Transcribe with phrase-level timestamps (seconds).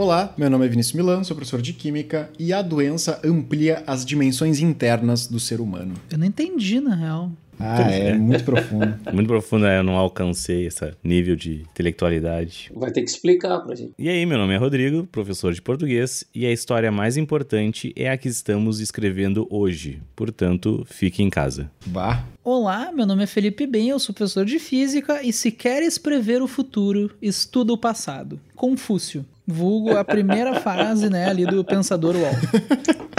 [0.00, 4.02] Olá, meu nome é Vinícius Milan, sou professor de Química e a doença amplia as
[4.02, 5.92] dimensões internas do ser humano.
[6.10, 7.30] Eu não entendi, na real.
[7.58, 8.98] Ah, é, muito profundo.
[9.12, 9.78] Muito profundo, né?
[9.78, 12.72] eu não alcancei esse nível de intelectualidade.
[12.74, 13.92] Vai ter que explicar pra gente.
[13.98, 18.08] E aí, meu nome é Rodrigo, professor de português, e a história mais importante é
[18.08, 20.00] a que estamos escrevendo hoje.
[20.16, 21.70] Portanto, fique em casa.
[21.84, 22.24] Bah.
[22.42, 26.40] Olá, meu nome é Felipe Ben, eu sou professor de física e se queres prever
[26.40, 28.40] o futuro, estuda o passado.
[28.56, 29.26] Confúcio.
[29.50, 32.30] Vulgo a primeira frase, né, ali do Pensador UOL.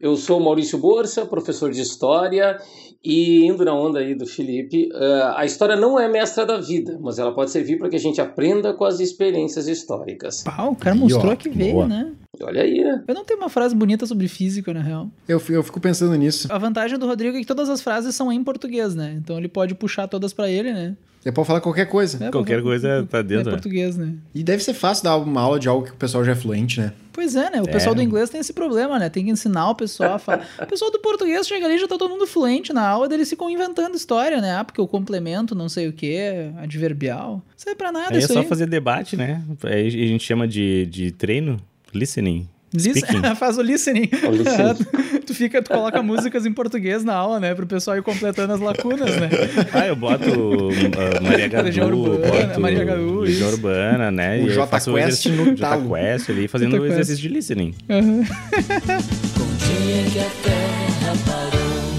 [0.00, 2.58] Eu sou Maurício Borsa, professor de História,
[3.04, 6.98] e indo na onda aí do Felipe, uh, a história não é mestra da vida,
[7.00, 10.42] mas ela pode servir para que a gente aprenda com as experiências históricas.
[10.42, 11.86] Pau, o cara mostrou ó, que veio, boa.
[11.86, 12.12] né?
[12.42, 13.04] Olha aí, né?
[13.06, 15.08] Eu não tenho uma frase bonita sobre física, na real.
[15.28, 16.48] Eu, eu fico pensando nisso.
[16.50, 19.14] A vantagem do Rodrigo é que todas as frases são em português, né?
[19.18, 20.96] Então ele pode puxar todas para ele, né?
[21.24, 22.22] Ele pode falar qualquer coisa.
[22.22, 23.48] É, qualquer coisa tá dentro.
[23.48, 24.14] É português, né?
[24.34, 26.80] E deve ser fácil dar uma aula de algo que o pessoal já é fluente,
[26.80, 26.92] né?
[27.14, 27.62] Pois é, né?
[27.62, 27.96] O pessoal é.
[27.96, 29.08] do inglês tem esse problema, né?
[29.08, 30.46] Tem que ensinar o pessoal a falar.
[30.60, 33.30] o pessoal do português chega ali e já tá todo mundo fluente na aula, eles
[33.30, 34.56] ficam inventando história, né?
[34.56, 37.34] Ah, porque o complemento, não sei o quê, adverbial.
[37.36, 38.46] Não serve pra nada aí isso é só aí.
[38.46, 39.42] fazer debate, né?
[39.62, 41.58] Aí a gente chama de, de treino,
[41.94, 42.48] listening.
[42.74, 44.10] Listen, faz o listening.
[44.26, 45.20] O listening.
[45.24, 47.54] tu fica, tu coloca músicas em português na aula, né?
[47.54, 49.30] Pro pessoal ir completando as lacunas, né?
[49.72, 54.40] Ah, eu boto uh, Maria Gadu, Urbana, boto Maria Gadu, Legião Urbana, né?
[54.42, 55.88] O J Quest no talo.
[55.88, 57.74] J Quest ali, fazendo o exercício de listening.
[57.88, 58.24] Uhum.
[58.24, 61.94] Com o dia que a terra parou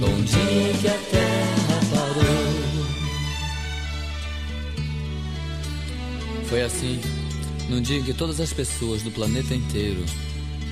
[0.00, 2.44] Com o dia que a terra parou
[6.44, 7.00] Foi assim
[7.74, 9.98] num dia em que todas as pessoas do planeta inteiro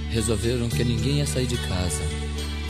[0.09, 2.05] resolveram que ninguém ia sair de casa,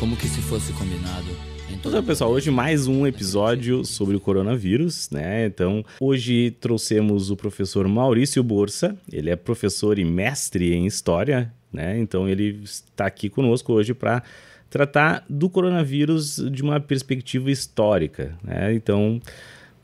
[0.00, 1.26] como que se fosse combinado.
[1.70, 5.44] Então, pessoal, hoje mais um episódio sobre o coronavírus, né?
[5.44, 11.98] Então, hoje trouxemos o professor Maurício Borsa, ele é professor e mestre em História, né?
[11.98, 14.22] Então, ele está aqui conosco hoje para
[14.70, 18.72] tratar do coronavírus de uma perspectiva histórica, né?
[18.72, 19.20] Então,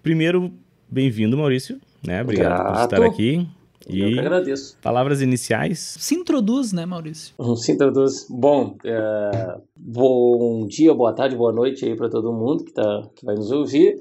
[0.03, 0.51] primeiro,
[0.91, 2.23] bem-vindo, Maurício, né?
[2.23, 2.89] Obrigado Grato.
[2.89, 3.47] por estar aqui.
[3.89, 4.77] E eu que agradeço.
[4.83, 5.97] Palavras iniciais?
[5.99, 7.35] Se introduz, né, Maurício?
[7.57, 8.27] Se introduz.
[8.29, 13.25] Bom, é, bom dia, boa tarde, boa noite aí para todo mundo que, tá, que
[13.25, 13.97] vai nos ouvir.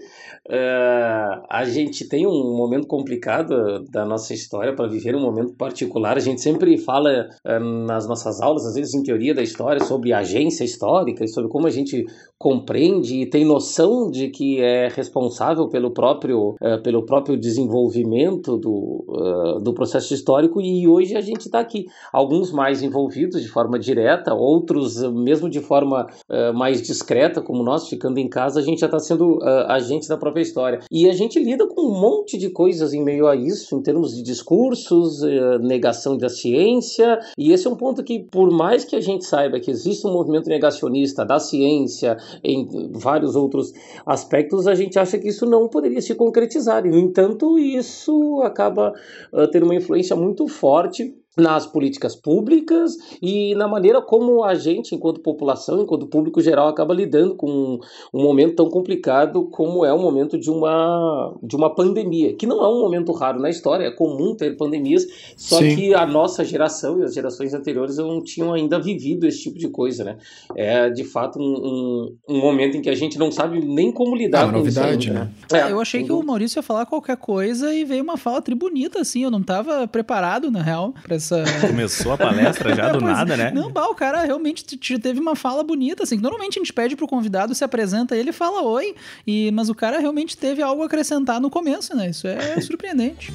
[0.50, 6.18] É, a gente tem um momento complicado da nossa história para viver um momento particular.
[6.18, 10.14] A gente sempre fala é, nas nossas aulas, às vezes em teoria da história, sobre
[10.14, 12.06] agência histórica e sobre como a gente
[12.38, 19.06] compreende e tem noção de que é responsável pelo próprio, uh, pelo próprio desenvolvimento do,
[19.08, 21.86] uh, do processo histórico e hoje a gente está aqui.
[22.14, 27.88] Alguns mais envolvidos de forma direta, outros mesmo de forma uh, mais discreta, como nós,
[27.88, 30.80] ficando em casa, a gente já está sendo agente da própria história.
[30.92, 34.16] E a gente lida com um monte de coisas em meio a isso, em termos
[34.16, 35.22] de discursos,
[35.62, 39.60] negação da ciência, e esse é um ponto que, por mais que a gente saiba
[39.60, 43.74] que existe um movimento negacionista da ciência, em vários outros
[44.06, 46.86] aspectos, a gente acha que isso não poderia se concretizar.
[46.86, 48.94] E, no entanto, isso acaba
[49.34, 54.96] uh, tendo uma influência muito forte nas políticas públicas e na maneira como a gente,
[54.96, 57.80] enquanto população, enquanto público geral, acaba lidando com
[58.14, 62.64] um momento tão complicado como é o momento de uma, de uma pandemia, que não
[62.64, 65.06] é um momento raro na história, é comum ter pandemias,
[65.38, 65.76] só Sim.
[65.76, 69.68] que a nossa geração e as gerações anteriores não tinham ainda vivido esse tipo de
[69.68, 70.18] coisa, né?
[70.56, 74.16] É de fato um, um, um momento em que a gente não sabe nem como
[74.16, 75.10] lidar é com novidade, isso.
[75.10, 75.32] Ainda, né?
[75.52, 75.70] né?
[75.70, 79.02] É, eu achei que o Maurício ia falar qualquer coisa e veio uma fala tribunita,
[79.02, 81.68] assim, eu não estava preparado, na real, pra essa.
[81.68, 83.52] Começou a palestra já do nada, né?
[83.52, 84.64] Não, bah, o cara realmente
[85.00, 86.18] teve uma fala bonita, assim.
[86.18, 88.96] Normalmente a gente pede pro convidado, se apresenta ele fala oi,
[89.26, 92.10] e, mas o cara realmente teve algo a acrescentar no começo, né?
[92.10, 93.34] Isso é surpreendente.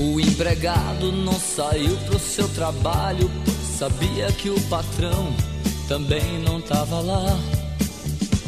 [0.00, 3.30] O empregado não saiu pro seu trabalho,
[3.78, 5.32] sabia que o patrão
[5.88, 7.38] também não tava lá.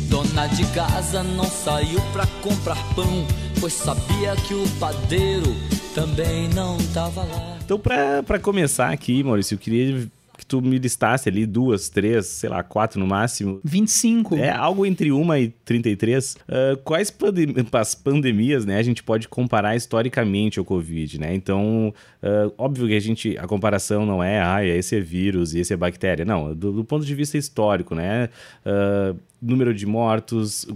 [0.08, 3.26] Dona de casa não saiu pra comprar pão,
[3.60, 5.54] pois sabia que o padeiro
[5.94, 7.53] também não tava lá.
[7.64, 10.06] Então, para começar aqui, Maurício, eu queria
[10.36, 13.58] que tu me listasse ali duas, três, sei lá, quatro no máximo.
[13.64, 14.36] 25.
[14.36, 16.34] É, algo entre uma e 33.
[16.34, 21.34] Uh, quais pandem as pandemias, né, a gente pode comparar historicamente ao Covid, né?
[21.34, 25.60] Então, uh, óbvio que a gente, a comparação não é, ah, esse é vírus e
[25.60, 26.24] esse é bactéria.
[26.24, 28.28] Não, do, do ponto de vista histórico, né?
[28.66, 30.66] Uh, número de mortos,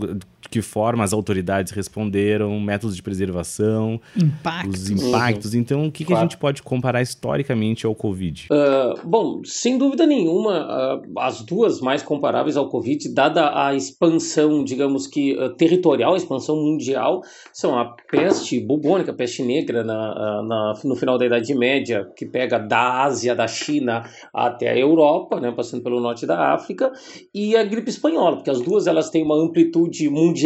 [0.50, 4.82] que forma as autoridades responderam, métodos de preservação, Impactos.
[4.84, 5.54] os impactos.
[5.54, 6.30] Então, o que, que a Claro.
[6.30, 8.46] gente pode comparar historicamente ao Covid?
[8.50, 14.64] Ah, bom, sem dúvida nenhuma, ah, as duas mais comparáveis ao Covid, dada a expansão,
[14.64, 17.20] digamos que ah, territorial, a expansão mundial,
[17.52, 22.24] são a peste bubônica, a peste negra na, na- no final da Idade Média, que
[22.26, 26.90] pega da Ásia, da China até a Europa, né, passando pelo norte da África,
[27.34, 30.37] e a gripe espanhola, porque as duas elas têm uma amplitude mundial,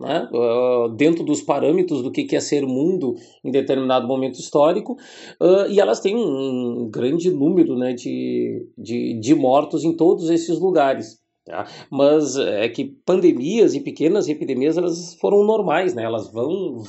[0.00, 3.14] né, ah, dentro dos parâmetros do que que é ser mundo
[3.44, 4.96] em determinado momento histórico,
[5.40, 10.58] ah, e elas têm um grande número né, de, de, de mortos em todos esses
[10.58, 11.21] lugares.
[11.44, 11.66] Tá?
[11.90, 16.04] Mas é que pandemias e pequenas epidemias elas foram normais, né?
[16.04, 16.82] elas vão,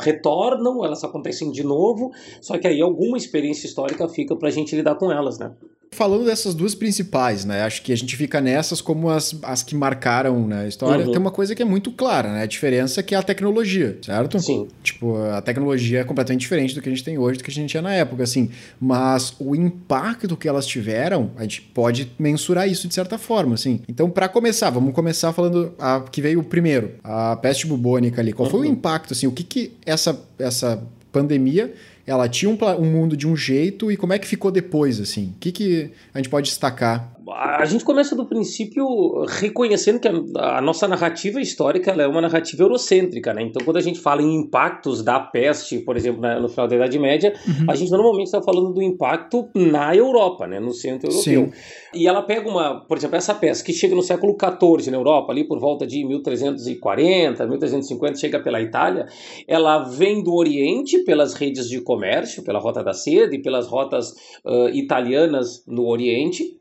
[0.00, 4.74] retornam, elas acontecem de novo, só que aí alguma experiência histórica fica para a gente
[4.74, 5.38] lidar com elas.
[5.38, 5.52] Né?
[5.94, 7.62] Falando dessas duas principais, né?
[7.62, 11.06] Acho que a gente fica nessas como as, as que marcaram né, a história.
[11.06, 11.12] Uhum.
[11.12, 12.42] Tem uma coisa que é muito clara, né?
[12.42, 14.40] A diferença que é a tecnologia, certo?
[14.40, 14.66] Sim.
[14.82, 17.54] Tipo, a tecnologia é completamente diferente do que a gente tem hoje, do que a
[17.54, 18.50] gente tinha na época, assim.
[18.80, 23.80] Mas o impacto que elas tiveram, a gente pode mensurar isso de certa forma, assim.
[23.94, 28.32] Então, para começar, vamos começar falando a que veio primeiro, a peste bubônica ali.
[28.32, 29.28] Qual foi o impacto, assim?
[29.28, 30.82] O que que essa, essa
[31.12, 31.72] pandemia,
[32.04, 35.32] ela tinha um, um mundo de um jeito e como é que ficou depois, assim?
[35.36, 37.13] O que que a gente pode destacar?
[37.32, 42.62] A gente começa do princípio reconhecendo que a, a nossa narrativa histórica é uma narrativa
[42.62, 43.42] eurocêntrica, né?
[43.42, 46.76] Então, quando a gente fala em impactos da peste, por exemplo, na- no final da
[46.76, 47.32] Idade Média,
[47.68, 50.60] a gente normalmente está falando do impacto na Europa, né?
[50.60, 51.46] No centro europeu.
[51.46, 51.52] Sim.
[51.94, 55.32] E ela pega uma, por exemplo, essa peste que chega no século XIV na Europa,
[55.32, 59.06] ali por volta de 1340, 1350, chega pela Itália,
[59.46, 64.14] ela vem do Oriente pelas redes de comércio, pela Rota da Seda e pelas rotas
[64.44, 66.58] ah, italianas no Oriente.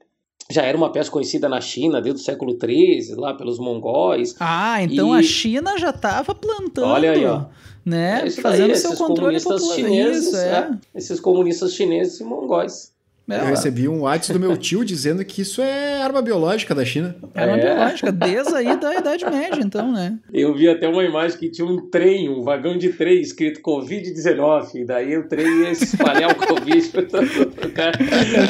[0.53, 4.35] Já era uma peste conhecida na China desde o século XIII, lá pelos mongóis.
[4.39, 6.85] Ah, então E- a China já estava plantando.
[6.87, 7.45] Olha aí, ó.
[7.85, 8.21] Né?
[8.23, 9.75] É isso Fazendo daí, seu esses controle comunistas popular.
[9.75, 10.47] chineses, Isso, é.
[10.49, 12.93] é, esses comunistas chineses e mongóis.
[13.29, 16.83] É, Eu recebi um WhatsApp do meu tio dizendo que isso é arma biológica da
[16.85, 17.15] China.
[17.33, 17.57] É.
[17.57, 20.17] biológica, desde aí da Idade Média, então, né?
[20.33, 24.75] Eu vi até uma imagem que tinha um trem, um vagão de trem escrito Covid-19.
[24.75, 27.25] e Daí o trem ia espalhar o Covid pra todo
[27.65, 27.93] lugar.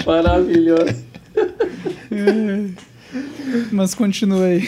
[0.06, 1.04] Maravilhoso.
[3.72, 4.62] Mas continua aí.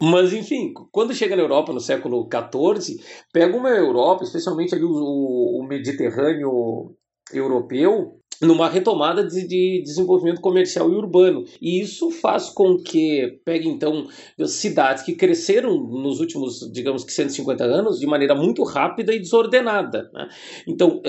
[0.00, 3.00] Mas, enfim, quando chega na Europa no século XIV,
[3.32, 6.94] pega uma Europa, especialmente ali o, o Mediterrâneo
[7.32, 11.44] europeu, numa retomada de, de desenvolvimento comercial e urbano.
[11.60, 14.06] E isso faz com que pegue, então,
[14.46, 20.10] cidades que cresceram nos últimos, digamos que 150 anos, de maneira muito rápida e desordenada.
[20.12, 20.28] né?
[20.66, 21.00] Então,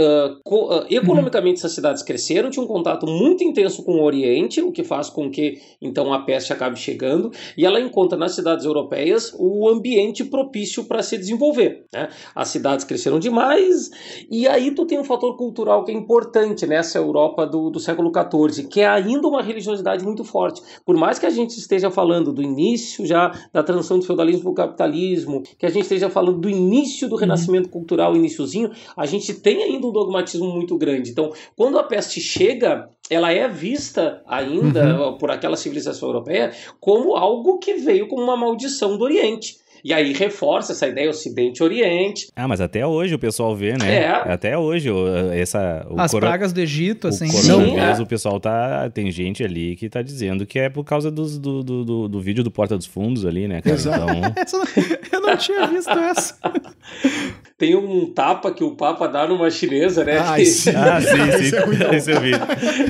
[0.43, 4.71] co- ah, economicamente, essas cidades cresceram, tinham um contato muito intenso com o Oriente, o
[4.71, 9.33] que faz com que, então, a peste acabe chegando, e ela encontra nas cidades europeias
[9.37, 11.85] o ambiente propício para se desenvolver.
[11.93, 12.09] né?
[12.33, 13.89] As cidades cresceram demais,
[14.29, 18.11] e aí tu tem um fator cultural que é importante nessa Europa do, do século
[18.11, 20.61] XIV, que é ainda uma religiosidade muito forte.
[20.85, 24.51] Por mais que a gente esteja falando do início já da transição do feudalismo para
[24.51, 29.33] o capitalismo, que a gente esteja falando do início do renascimento cultural, iniciozinho, a gente
[29.33, 31.11] tem ainda um dogmatismo muito grande.
[31.11, 37.59] Então, quando a peste chega, ela é vista ainda por aquela civilização europeia como algo
[37.59, 39.57] que veio como uma maldição do Oriente.
[39.83, 42.27] E aí reforça essa ideia Ocidente-Oriente.
[42.35, 43.95] Ah, mas até hoje o pessoal vê, né?
[44.03, 44.07] É.
[44.31, 45.85] Até hoje, o- essa.
[45.89, 47.27] O As coro- pragas do Egito, O assim.
[47.27, 48.03] coronavírus, Sim, é.
[48.03, 48.89] o pessoal tá.
[48.89, 52.19] Tem gente ali que tá dizendo que é por causa dos, do, do, do, do
[52.21, 53.75] vídeo do Porta dos Fundos ali, né, cara?
[53.75, 54.05] Exato.
[54.11, 54.63] Então.
[55.11, 56.35] Eu não tinha visto essa.
[57.57, 60.17] Tem um tapa que o Papa dá numa chinesa, né?
[60.17, 60.71] Ah, Que- sim.
[60.75, 61.95] Ah, sim, sim.
[61.95, 62.31] Esse é eu vi.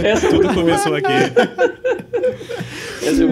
[0.03, 1.13] Essa é Tudo começou aqui.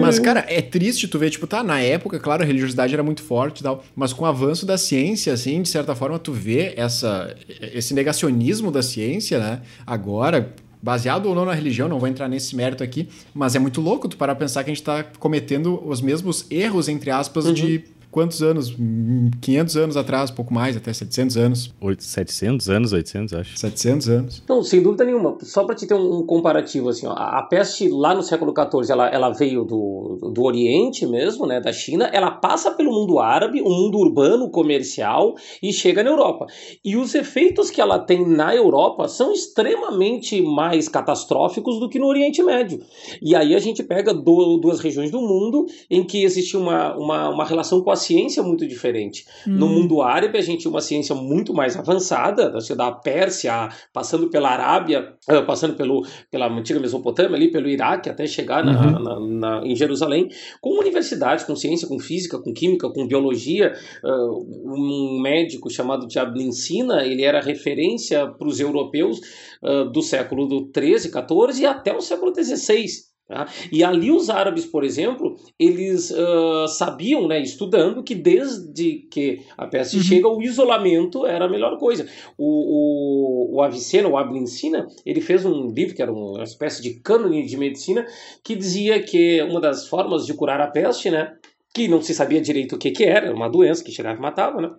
[0.00, 3.22] Mas, cara, é triste tu ver, tipo, tá, na época, claro, a religiosidade era muito
[3.22, 6.74] forte e tal, mas com o avanço da ciência, assim, de certa forma, tu vê
[6.76, 7.34] essa,
[7.72, 9.62] esse negacionismo da ciência, né?
[9.86, 13.80] Agora, baseado ou não na religião, não vou entrar nesse mérito aqui, mas é muito
[13.80, 17.46] louco tu parar pra pensar que a gente tá cometendo os mesmos erros, entre aspas,
[17.54, 17.82] de
[18.14, 18.70] quantos anos?
[18.78, 21.74] Hum, 500 anos atrás, pouco mais, até 700 anos.
[21.80, 23.58] Oito- 700 anos, 800, acho.
[23.58, 24.42] 700 anos.
[24.48, 25.36] Não, sem dúvida nenhuma.
[25.42, 28.54] Só para te ter um, um comparativo, assim, ó, a, a peste lá no século
[28.56, 33.18] XIV, ela, ela veio do, do Oriente mesmo, né, da China, ela passa pelo mundo
[33.18, 36.46] árabe, o mundo urbano, comercial, e chega na Europa.
[36.84, 42.06] E os efeitos que ela tem na Europa são extremamente mais catastróficos do que no
[42.06, 42.80] Oriente Médio.
[43.20, 47.28] E aí a gente pega do- duas regiões do mundo em que existe uma, uma,
[47.30, 49.26] uma relação com a ciência muito diferente.
[49.46, 54.50] No mundo árabe, a gente tinha uma ciência muito mais avançada, da Pérsia, passando pela
[54.50, 59.66] Arábia, eh, passando pelo, pela antiga Mesopotâmia, ali pelo Iraque, até chegar na, na, na,
[59.66, 60.28] em Jerusalém,
[60.60, 63.72] com universidades, com ciência, com física, com química, com biologia.
[64.02, 69.20] Uh, um médico chamado Diabnin Sina, ele era referência para os europeus
[69.62, 73.13] uh, do século 13, 14 e até o século 16.
[73.26, 73.48] Tá?
[73.72, 79.66] E ali os árabes, por exemplo, eles uh, sabiam, né, estudando, que desde que a
[79.66, 80.02] peste uhum.
[80.02, 82.06] chega, o isolamento era a melhor coisa.
[82.36, 87.00] O, o, o Avicena, o Ablincina, ele fez um livro que era uma espécie de
[87.00, 88.06] cânone de medicina,
[88.42, 91.34] que dizia que uma das formas de curar a peste, né,
[91.74, 94.60] que não se sabia direito o que, que era, uma doença que chegava e matava,
[94.60, 94.70] né,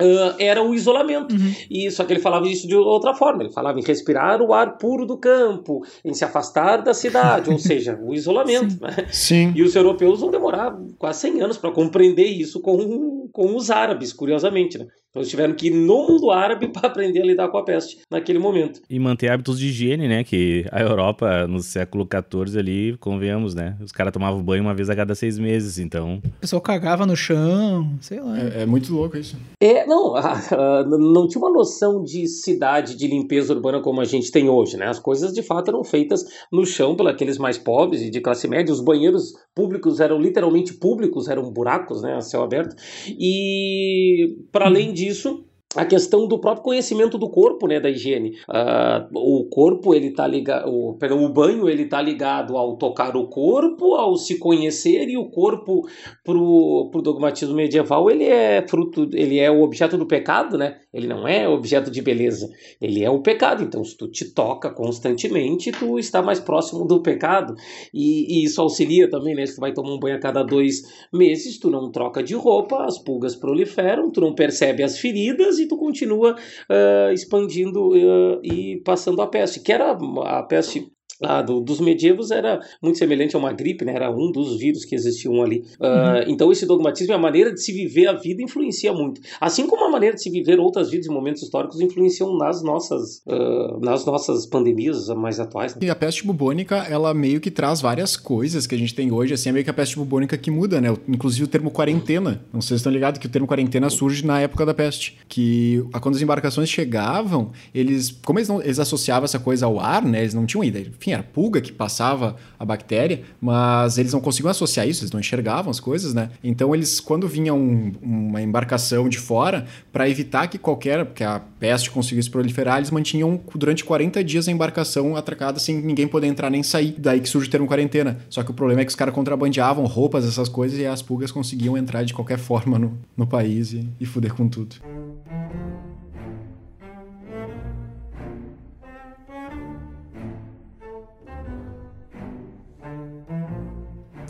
[0.00, 1.34] Uh, era o isolamento.
[1.34, 1.54] Uhum.
[1.70, 3.42] E só que ele falava isso de outra forma.
[3.42, 7.58] Ele falava em respirar o ar puro do campo, em se afastar da cidade, ou
[7.58, 8.72] seja, o isolamento.
[8.72, 8.78] Sim.
[8.80, 9.06] Né?
[9.10, 9.52] Sim.
[9.56, 14.12] E os europeus vão demorar quase 100 anos para compreender isso com, com os árabes,
[14.12, 14.78] curiosamente.
[14.78, 14.86] Né?
[15.16, 18.00] Então eles tiveram que ir no mundo árabe para aprender a lidar com a peste
[18.10, 18.82] naquele momento.
[18.88, 20.22] E manter hábitos de higiene, né?
[20.22, 23.78] Que a Europa, no século XIV ali, convenhamos, né?
[23.80, 26.20] Os caras tomavam banho uma vez a cada seis meses, então...
[26.22, 28.38] O pessoal cagava no chão, sei lá.
[28.38, 29.36] É, é muito louco isso.
[29.58, 30.12] É, não,
[31.00, 34.86] não tinha uma noção de cidade, de limpeza urbana como a gente tem hoje, né?
[34.86, 38.72] As coisas, de fato, eram feitas no chão pelos mais pobres e de classe média.
[38.72, 42.16] Os banheiros públicos eram literalmente públicos, eram buracos, né?
[42.16, 42.76] A céu aberto.
[43.08, 45.45] E, para além disso, disso
[45.76, 48.36] a questão do próprio conhecimento do corpo, né, da higiene.
[48.48, 53.28] Uh, o corpo ele tá ligado, o, o banho ele tá ligado ao tocar o
[53.28, 55.86] corpo, ao se conhecer e o corpo
[56.24, 60.78] pro, pro dogmatismo medieval ele é fruto, ele é o objeto do pecado, né?
[60.92, 62.48] Ele não é objeto de beleza,
[62.80, 63.62] ele é o pecado.
[63.62, 67.54] Então se tu te toca constantemente, tu está mais próximo do pecado
[67.92, 69.44] e, e isso auxilia também, né?
[69.44, 72.84] Se tu vai tomar um banho a cada dois meses, tu não troca de roupa,
[72.84, 78.80] as pulgas proliferam, tu não percebe as feridas e tu continua uh, expandindo uh, e
[78.84, 83.38] passando a peste, que era a peste ah, do, dos medievos era muito semelhante a
[83.38, 83.94] uma gripe, né?
[83.94, 85.64] era um dos vírus que existiam ali.
[85.80, 89.20] Uh, Então, esse dogmatismo e a maneira de se viver a vida influencia muito.
[89.40, 93.22] Assim como a maneira de se viver outras vidas e momentos históricos influenciam nas nossas,
[93.26, 95.74] uh, nas nossas pandemias mais atuais.
[95.74, 95.80] Né?
[95.86, 99.34] E a peste bubônica, ela meio que traz várias coisas que a gente tem hoje,
[99.34, 100.94] assim, é meio que a peste bubônica que muda, né?
[101.08, 102.44] Inclusive o termo quarentena.
[102.52, 105.16] Não sei se estão ligados que o termo quarentena surge na época da peste.
[105.28, 110.04] Que quando as embarcações chegavam, eles, como eles, não, eles associavam essa coisa ao ar,
[110.04, 110.20] né?
[110.20, 114.50] Eles não tinham ideia enfim, era pulga que passava a bactéria, mas eles não conseguiam
[114.50, 116.30] associar isso, eles não enxergavam as coisas, né?
[116.42, 121.40] Então eles, quando vinha um, uma embarcação de fora, para evitar que qualquer, que a
[121.60, 126.50] peste conseguisse proliferar, eles mantinham durante 40 dias a embarcação atracada sem ninguém poder entrar
[126.50, 126.94] nem sair.
[126.98, 128.18] Daí que surge o termo quarentena.
[128.28, 131.30] Só que o problema é que os caras contrabandeavam roupas, essas coisas, e as pulgas
[131.30, 134.76] conseguiam entrar de qualquer forma no, no país e, e fuder com tudo.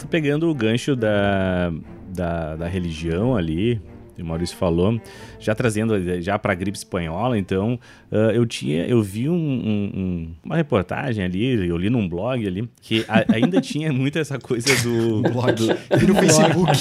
[0.07, 1.73] Pegando o gancho da,
[2.09, 3.81] da, da religião ali,
[4.23, 5.01] o Maurício falou,
[5.39, 7.79] já trazendo já para a gripe espanhola, então
[8.11, 12.69] uh, eu tinha, eu vi um, um, uma reportagem ali, eu li num blog ali,
[12.81, 15.23] que a, ainda tinha muito essa coisa do...
[15.31, 16.73] blog, do, no Facebook.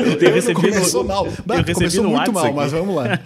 [0.00, 0.60] eu tenho recebido...
[0.60, 2.54] Começou mal, eu recebi começou muito mal, aqui.
[2.54, 3.20] mas vamos lá.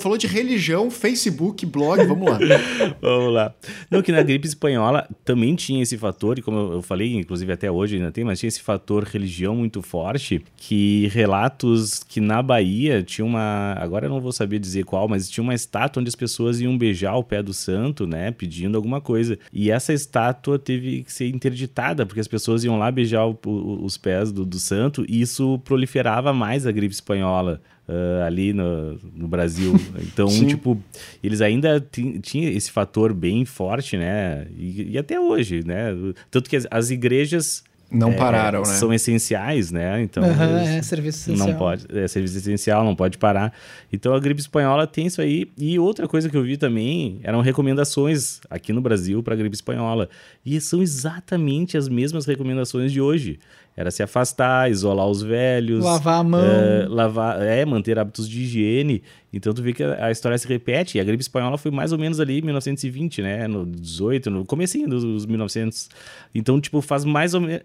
[0.00, 2.38] Falou de religião, Facebook, blog, vamos lá.
[3.00, 3.54] vamos lá.
[3.90, 7.70] Não, que na gripe espanhola também tinha esse fator, e como eu falei, inclusive até
[7.70, 13.02] hoje ainda tem, mas tinha esse fator religião muito forte, que relatos que na Bahia
[13.02, 13.74] tinha uma.
[13.78, 16.76] Agora eu não vou saber dizer qual, mas tinha uma estátua onde as pessoas iam
[16.76, 18.30] beijar o pé do santo, né?
[18.30, 19.38] Pedindo alguma coisa.
[19.52, 23.84] E essa estátua teve que ser interditada, porque as pessoas iam lá beijar o, o,
[23.84, 27.60] os pés do, do santo e isso proliferava mais a gripe espanhola.
[27.88, 29.72] Uh, ali no, no, Brasil.
[30.02, 30.78] Então, tipo,
[31.22, 31.80] eles ainda
[32.20, 34.46] tinham esse fator bem forte, né?
[34.58, 35.94] E, e, até hoje, né?
[36.30, 38.66] Tanto que as, as igrejas não é, pararam, né?
[38.66, 40.02] São essenciais, né?
[40.02, 41.48] Então, uhum, é serviço essencial.
[41.48, 43.52] Não pode, é serviço essencial, não pode parar.
[43.90, 45.50] Então a gripe espanhola tem isso aí.
[45.56, 49.54] E outra coisa que eu vi também eram recomendações aqui no Brasil para a gripe
[49.54, 50.08] espanhola.
[50.44, 53.38] E são exatamente as mesmas recomendações de hoje.
[53.74, 58.42] Era se afastar, isolar os velhos, lavar a mão, é, lavar, é, manter hábitos de
[58.42, 59.04] higiene.
[59.32, 60.98] Então tu vê que a história se repete.
[60.98, 63.46] E a gripe espanhola foi mais ou menos ali em 1920, né?
[63.46, 65.88] No 18, no comecinho dos 1900.
[66.34, 67.62] Então, tipo, faz mais ou menos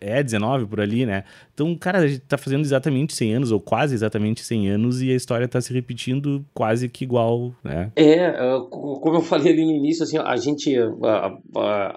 [0.00, 1.24] É, 19 por ali, né?
[1.54, 5.10] Então, cara, a gente tá fazendo exatamente 100 anos, ou quase exatamente 100 anos, e
[5.10, 7.90] a história tá se repetindo quase que igual, né?
[7.96, 8.32] É,
[8.70, 10.74] como eu falei ali no início, assim, a gente,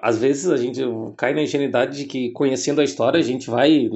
[0.02, 0.82] às vezes a gente
[1.18, 3.90] cai na ingenuidade de que conhecendo a história a gente vai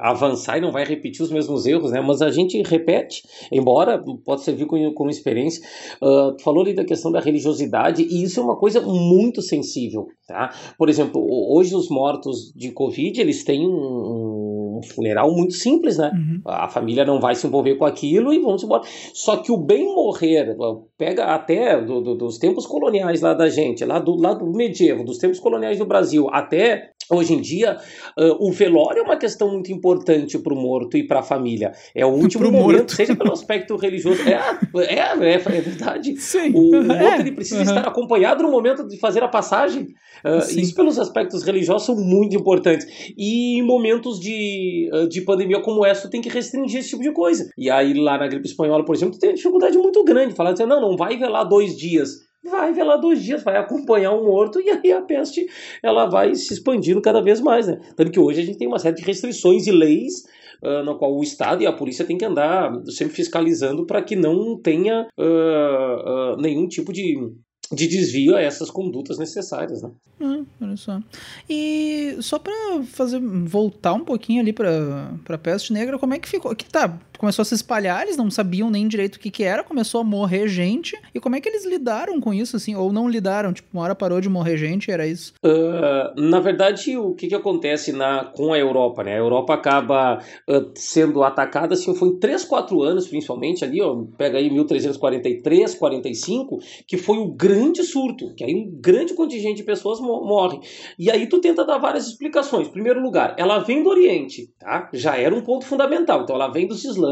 [0.00, 2.00] avançar e não vai repetir os mesmos erros, né?
[2.00, 5.62] Mas a gente repete, embora possa servir como, experiência.
[6.02, 10.52] Uh, falou ali da questão da religiosidade, e isso é uma coisa muito sensível, tá?
[10.78, 16.10] Por exemplo, hoje os mortos de Covid, eles têm um, um funeral muito simples, né?
[16.12, 16.40] Uhum.
[16.44, 18.82] A família não vai se envolver com aquilo e vamos embora.
[19.12, 20.56] Só que o bem morrer,
[20.96, 25.04] pega até do, do, dos tempos coloniais lá da gente, lá do, lá do medievo,
[25.04, 27.78] dos tempos coloniais do Brasil, até Hoje em dia,
[28.18, 31.72] uh, o velório é uma questão muito importante para o morto e para a família.
[31.94, 32.96] É o último momento, morto.
[32.96, 34.22] seja pelo aspecto religioso.
[34.22, 36.16] É, é, é, é verdade.
[36.16, 36.52] Sim.
[36.54, 37.20] O, o morto é.
[37.20, 37.62] ele precisa uhum.
[37.62, 39.88] estar acompanhado no momento de fazer a passagem.
[40.24, 42.86] Uh, isso pelos aspectos religiosos são muito importantes.
[43.16, 47.12] E em momentos de, de pandemia como essa, tu tem que restringir esse tipo de
[47.12, 47.50] coisa.
[47.58, 50.34] E aí, lá na gripe espanhola, por exemplo, tu tem uma dificuldade muito grande.
[50.34, 54.24] Falar assim, não, não vai velar dois dias vai velar dois dias, vai acompanhar o
[54.24, 55.46] morto e aí a peste
[55.82, 57.80] ela vai se expandindo cada vez mais, né?
[57.96, 60.24] Tanto que hoje a gente tem uma série de restrições e leis
[60.62, 64.16] uh, no qual o Estado e a polícia têm que andar sempre fiscalizando para que
[64.16, 67.32] não tenha uh, uh, nenhum tipo de
[67.72, 69.90] de desvio a essas condutas necessárias, né?
[70.20, 71.00] Hum, olha só.
[71.48, 72.52] E só para
[72.84, 76.54] fazer voltar um pouquinho ali para para peste negra, como é que ficou?
[76.54, 79.62] Que tá, começou a se espalhar, eles não sabiam nem direito o que que era,
[79.62, 80.98] começou a morrer gente.
[81.14, 83.52] E como é que eles lidaram com isso assim, ou não lidaram?
[83.52, 85.32] Tipo, uma hora parou de morrer gente, era isso?
[85.44, 89.14] Uh, na verdade, o que que acontece na com a Europa, né?
[89.14, 94.04] A Europa acaba uh, sendo atacada assim, foi em 3, 4 anos, principalmente ali, ó,
[94.16, 99.62] pega aí 1343, 45, que foi o grande surto, que aí um grande contingente de
[99.62, 100.60] pessoas morre.
[100.98, 102.68] E aí tu tenta dar várias explicações.
[102.68, 104.90] Primeiro lugar, ela vem do Oriente, tá?
[104.92, 106.22] Já era um ponto fundamental.
[106.22, 107.03] Então ela vem dos islâmicos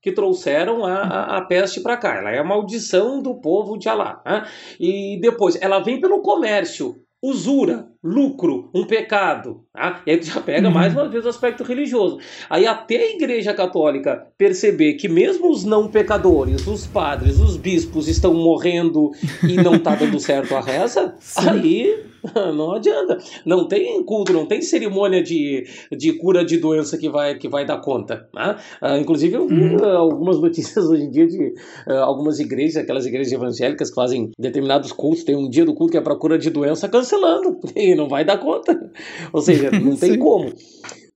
[0.00, 2.16] que trouxeram a, a, a peste para cá.
[2.16, 4.22] Ela é a maldição do povo de Alá.
[4.24, 4.46] Né?
[4.78, 9.62] E depois, ela vem pelo comércio usura, lucro, um pecado.
[9.72, 10.00] Tá?
[10.06, 12.18] E aí tu já pega mais uma vez o aspecto religioso.
[12.48, 18.06] Aí até a Igreja Católica perceber que mesmo os não pecadores, os padres, os bispos
[18.06, 19.10] estão morrendo
[19.42, 21.48] e não está dando certo a reza, Sim.
[21.48, 22.06] aí
[22.54, 23.18] não adianta.
[23.44, 27.64] Não tem culto, não tem cerimônia de, de cura de doença que vai, que vai
[27.64, 28.28] dar conta.
[28.34, 28.56] Né?
[28.82, 29.76] Uh, inclusive, eu vi uhum.
[29.76, 31.54] uh, algumas notícias hoje em dia de
[31.86, 35.92] uh, algumas igrejas, aquelas igrejas evangélicas que fazem determinados cultos, tem um dia do culto
[35.92, 38.90] que é para cura de doença cancelando, porque não vai dar conta.
[39.32, 40.52] Ou seja, não tem como.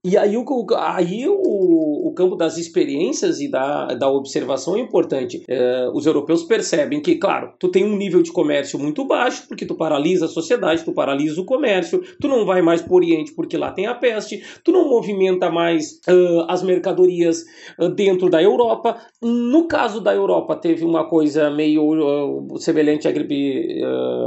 [0.03, 0.45] E aí, o,
[0.77, 5.43] aí o, o campo das experiências e da, da observação é importante.
[5.47, 9.63] É, os europeus percebem que, claro, tu tem um nível de comércio muito baixo, porque
[9.63, 13.31] tu paralisa a sociedade, tu paralisa o comércio, tu não vai mais para o Oriente
[13.33, 17.43] porque lá tem a peste, tu não movimenta mais uh, as mercadorias
[17.77, 18.97] uh, dentro da Europa.
[19.21, 23.79] No caso da Europa, teve uma coisa meio uh, semelhante à gripe,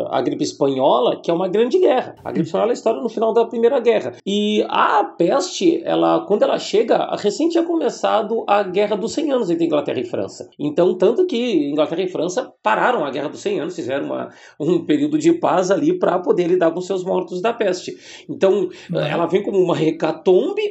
[0.09, 2.15] à gripe espanhola, que é uma grande guerra.
[2.23, 4.13] A gripe espanhola é a história no final da Primeira Guerra.
[4.25, 9.51] E a peste ela, quando ela chega, recém tinha começado a Guerra dos 100 Anos
[9.51, 10.49] entre Inglaterra e França.
[10.59, 14.29] Então, tanto que Inglaterra e França pararam a Guerra dos 100 Anos, fizeram uma,
[14.61, 17.97] um período de paz ali para poder lidar com seus mortos da peste.
[18.29, 19.01] Então, uhum.
[19.01, 20.63] ela vem como uma hecatombe,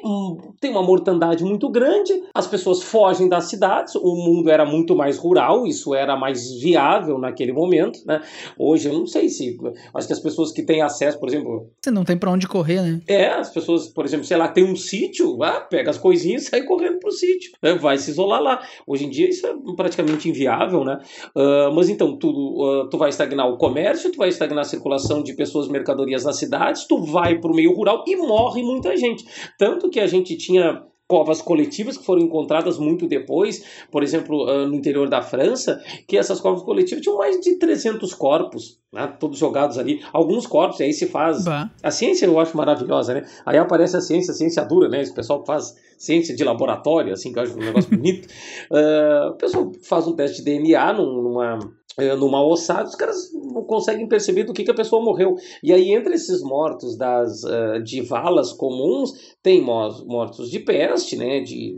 [0.60, 5.17] tem uma mortandade muito grande, as pessoas fogem das cidades, o mundo era muito mais
[5.17, 8.21] rural, isso era mais viável naquele momento, né?
[8.58, 9.58] Hoje, eu não sei se...
[9.93, 11.69] Acho que as pessoas que têm acesso, por exemplo...
[11.82, 13.01] Você não tem para onde correr, né?
[13.08, 16.50] É, as pessoas, por exemplo, sei lá, tem um sítio, ah, pega as coisinhas e
[16.52, 17.76] sai correndo pro sítio, né?
[17.76, 18.62] vai se isolar lá.
[18.86, 21.00] Hoje em dia isso é praticamente inviável, né?
[21.36, 25.24] Uh, mas então, tu, uh, tu vai estagnar o comércio, tu vai estagnar a circulação
[25.24, 29.26] de pessoas, mercadorias nas cidades, tu vai pro meio rural e morre muita gente.
[29.58, 34.65] Tanto que a gente tinha covas coletivas que foram encontradas muito depois, por exemplo, ah,
[34.65, 39.38] no interior da França, que essas covas coletivas tinham mais de 300 corpos, né, todos
[39.38, 41.43] jogados ali, alguns corpos, aí se faz.
[41.43, 41.69] Bah.
[41.84, 43.28] A ciência eu acho maravilhosa, né?
[43.45, 45.04] Aí aparece a ciência, a ciência dura, né?
[45.04, 48.28] Esse pessoal faz ciência de laboratório, assim, que eu acho um negócio bonito.
[48.71, 51.60] Uh, o pessoal faz um teste de DNA numa
[51.97, 55.36] é, numa ossada, os caras não conseguem perceber do que, que a pessoa morreu.
[55.62, 61.41] E aí, entre esses mortos das, uh, de valas comuns, tem mortos de peste, né,
[61.41, 61.75] de,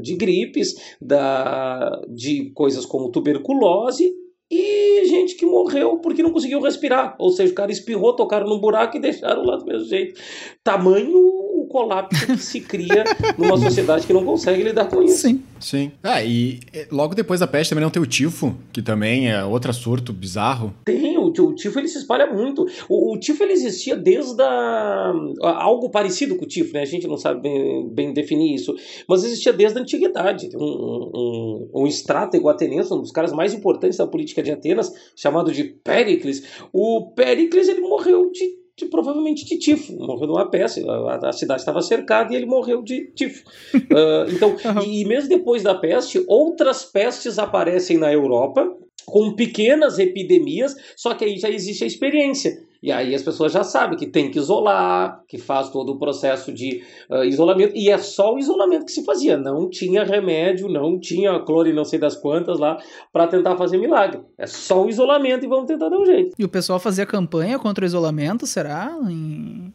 [0.00, 4.12] de, gripes, da, de coisas como tuberculose
[4.50, 7.16] e gente que morreu porque não conseguiu respirar.
[7.18, 10.20] Ou seja, o cara espirrou, tocaram no buraco e deixaram lá do mesmo jeito.
[10.62, 11.41] Tamanho
[11.72, 13.02] colapso que se cria
[13.36, 15.18] numa sociedade que não consegue lidar com isso.
[15.18, 15.42] Sim.
[15.62, 15.92] Sim.
[16.02, 19.44] Ah, e eh, logo depois da peste também não tem o tifo, que também é
[19.44, 20.74] outro surto bizarro.
[20.84, 22.66] Tem, o, o tifo ele se espalha muito.
[22.88, 26.82] O, o tifo ele existia desde a, algo parecido com o tifo, né?
[26.82, 28.74] A gente não sabe bem, bem definir isso,
[29.08, 30.50] mas existia desde a antiguidade.
[30.56, 35.52] Um, um, um estratego atenense, um dos caras mais importantes da política de Atenas, chamado
[35.52, 36.42] de Péricles.
[36.72, 40.82] O Péricles ele morreu de de, provavelmente de tifo, morreu de uma peste.
[40.88, 43.44] A, a cidade estava cercada e ele morreu de tifo.
[43.74, 49.98] uh, então, e, e mesmo depois da peste, outras pestes aparecem na Europa com pequenas
[49.98, 52.62] epidemias, só que aí já existe a experiência.
[52.82, 56.52] E aí as pessoas já sabem que tem que isolar, que faz todo o processo
[56.52, 59.36] de uh, isolamento, e é só o isolamento que se fazia.
[59.36, 62.78] Não tinha remédio, não tinha cloro não sei das quantas lá
[63.12, 64.20] para tentar fazer milagre.
[64.36, 66.34] É só o isolamento e vamos tentar dar um jeito.
[66.38, 68.96] E o pessoal fazia campanha contra o isolamento, será?
[69.08, 69.72] Em,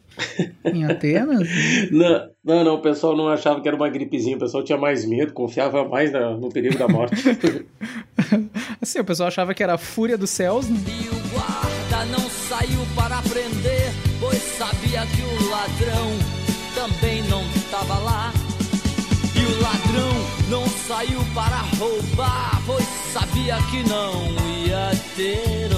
[0.64, 1.48] em Atenas?
[1.90, 5.06] não, não, não, o pessoal não achava que era uma gripezinha, o pessoal tinha mais
[5.06, 7.16] medo, confiava mais na, no perigo da morte.
[8.80, 10.76] assim, o pessoal achava que era a fúria dos céus, né?
[10.86, 12.77] E o guarda não saiu
[13.22, 16.10] prender, pois sabia que o ladrão
[16.74, 18.32] também não estava lá.
[19.34, 20.14] E o ladrão
[20.48, 24.24] não saiu para roubar, pois sabia que não
[24.66, 25.77] ia ter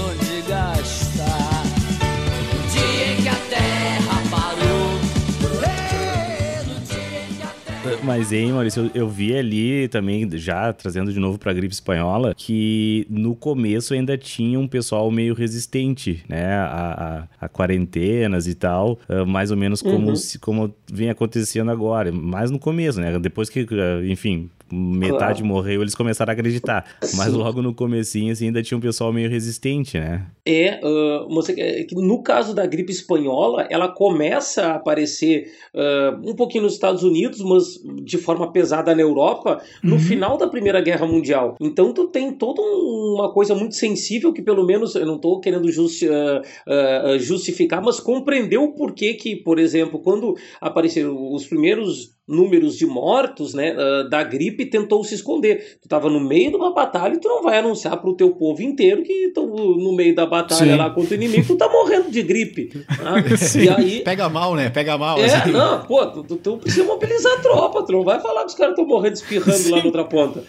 [8.03, 12.33] Mas, hein, Maurício, eu, eu, vi ali também, já trazendo de novo pra gripe espanhola,
[12.35, 18.55] que no começo ainda tinha um pessoal meio resistente, né, a, a, a quarentenas e
[18.55, 20.15] tal, uh, mais ou menos como, uhum.
[20.15, 25.45] se, como vem acontecendo agora, mais no começo, né, depois que, uh, enfim, metade claro.
[25.45, 26.85] morreu, eles começaram a acreditar.
[27.15, 30.25] Mas logo no comecinho, assim, ainda tinha um pessoal meio resistente, né?
[30.45, 36.73] É, uh, no caso da gripe espanhola, ela começa a aparecer uh, um pouquinho nos
[36.73, 39.99] Estados Unidos, mas de forma pesada na Europa, no uhum.
[39.99, 41.55] final da Primeira Guerra Mundial.
[41.59, 45.71] Então tu tem toda uma coisa muito sensível que pelo menos, eu não estou querendo
[45.71, 52.75] justi uh, justificar, mas compreendeu o porquê que, por exemplo, quando apareceram os primeiros números
[52.75, 55.77] de mortos né, uh, da gripe tentou se esconder.
[55.81, 58.31] Tu estava no meio de uma batalha e tu não vai anunciar para o teu
[58.31, 60.77] povo inteiro que tu, no meio da batalha Sim.
[60.77, 62.67] lá contra o inimigo tu tá morrendo de gripe.
[62.67, 63.15] Tá?
[63.61, 64.69] E aí, Pega mal, né?
[64.69, 65.19] Pega mal.
[65.19, 65.51] É, assim.
[65.51, 68.55] não, pô, tu, tu, tu, precisa mobilizar a tropa, tu não vai falar que os
[68.55, 69.71] caras estão morrendo espirrando Sim.
[69.71, 70.43] lá na outra ponta.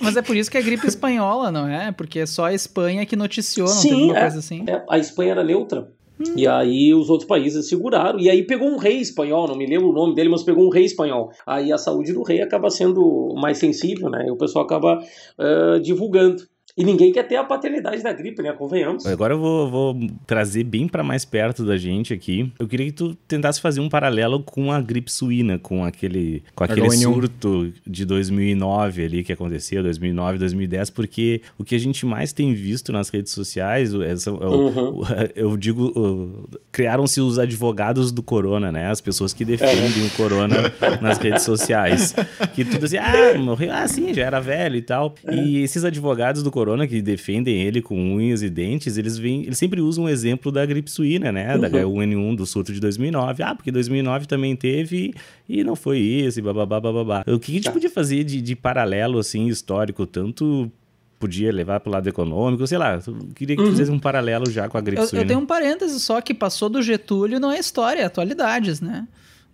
[0.00, 1.92] Mas é por isso que é gripe espanhola, não é?
[1.92, 4.64] Porque é só a Espanha que noticiou, não Sim, teve uma é, coisa assim.
[4.66, 5.88] É, a Espanha era neutra.
[6.36, 8.18] E aí os outros países seguraram.
[8.18, 10.70] E aí pegou um rei espanhol, não me lembro o nome dele, mas pegou um
[10.70, 11.30] rei espanhol.
[11.46, 14.26] Aí a saúde do rei acaba sendo mais sensível, né?
[14.26, 16.42] E o pessoal acaba uh, divulgando.
[16.76, 18.52] E ninguém quer ter a paternidade da gripe, né?
[18.52, 19.06] Convenhamos.
[19.06, 22.52] Agora eu vou, vou trazer bem para mais perto da gente aqui.
[22.58, 26.64] Eu queria que tu tentasse fazer um paralelo com a gripe suína, com aquele, com
[26.64, 32.32] aquele surto de 2009 ali que acontecia, 2009, 2010, porque o que a gente mais
[32.32, 35.00] tem visto nas redes sociais, essa, uhum.
[35.36, 38.90] eu digo, criaram-se os advogados do corona, né?
[38.90, 40.06] As pessoas que defendem é.
[40.06, 40.56] o corona
[41.00, 42.16] nas redes sociais.
[42.52, 45.14] Que tudo assim, ah, morreu, ah, sim, já era velho e tal.
[45.24, 45.36] É.
[45.36, 49.42] E esses advogados do corona corona que defendem ele com unhas e dentes, eles vêm,
[49.42, 51.54] eles sempre usam um exemplo da gripe suína, né?
[51.54, 51.60] Uhum.
[51.60, 53.42] Da H1N1 do surto de 2009.
[53.42, 55.12] Ah, porque 2009 também teve
[55.46, 57.22] e não foi isso, e bababá, bababá.
[57.26, 57.70] O que a gente tá.
[57.72, 60.72] podia fazer de, de paralelo, assim, histórico, tanto
[61.20, 62.98] podia levar para o lado econômico, sei lá.
[63.34, 63.70] Queria que uhum.
[63.70, 65.22] fizesse um paralelo já com a gripe eu, suína.
[65.22, 69.06] Eu tenho um parêntese só que passou do Getúlio não é história, é atualidades, né?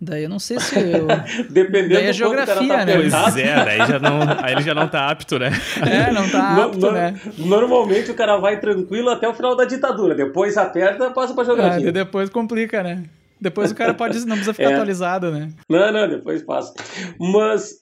[0.03, 1.05] Daí eu não sei se eu.
[1.47, 2.95] Dependendo daí é geografia, tá né?
[2.95, 5.51] Pois é, daí já não, aí ele já não tá apto, né?
[5.79, 7.21] É, não tá apto, no, né?
[7.37, 10.15] Normalmente o cara vai tranquilo até o final da ditadura.
[10.15, 11.89] Depois aperta, passa pra geografia.
[11.89, 13.03] Ah, depois complica, né?
[13.39, 14.73] Depois o cara pode não precisa ficar é.
[14.73, 15.49] atualizado, né?
[15.69, 16.73] Não, não, depois passa.
[17.19, 17.80] Mas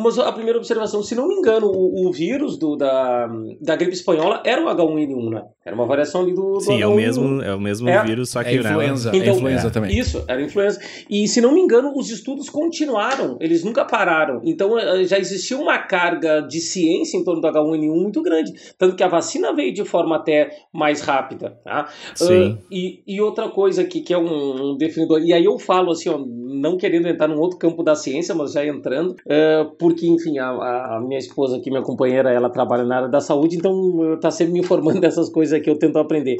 [0.00, 3.28] mas a primeira observação, se não me engano, o, o vírus do, da,
[3.60, 5.42] da gripe espanhola era o H1N1, né?
[5.64, 6.82] Era uma variação ali do, do Sim, H1N1.
[6.82, 8.50] é o mesmo, é o mesmo é, vírus, só que...
[8.50, 9.18] É influenza, né?
[9.18, 9.98] então, é influenza também.
[9.98, 10.80] Isso, era influenza.
[11.08, 14.40] E se não me engano, os estudos continuaram, eles nunca pararam.
[14.44, 18.52] Então eh, já existia uma carga de ciência em torno do H1N1 muito grande.
[18.78, 21.88] Tanto que a vacina veio de forma até mais rápida, tá?
[22.14, 22.52] Sim.
[22.52, 25.20] Uh, e, e outra coisa aqui, que é um, um, definidor...
[25.22, 28.52] E aí eu falo assim, ó, não querendo entrar num outro campo da ciência, mas
[28.52, 29.12] já entrando...
[29.26, 33.20] Uh, porque, enfim, a, a, minha esposa aqui, minha companheira, ela trabalha na área da
[33.20, 36.36] saúde, então está sempre me informando dessas coisas que eu tento aprender.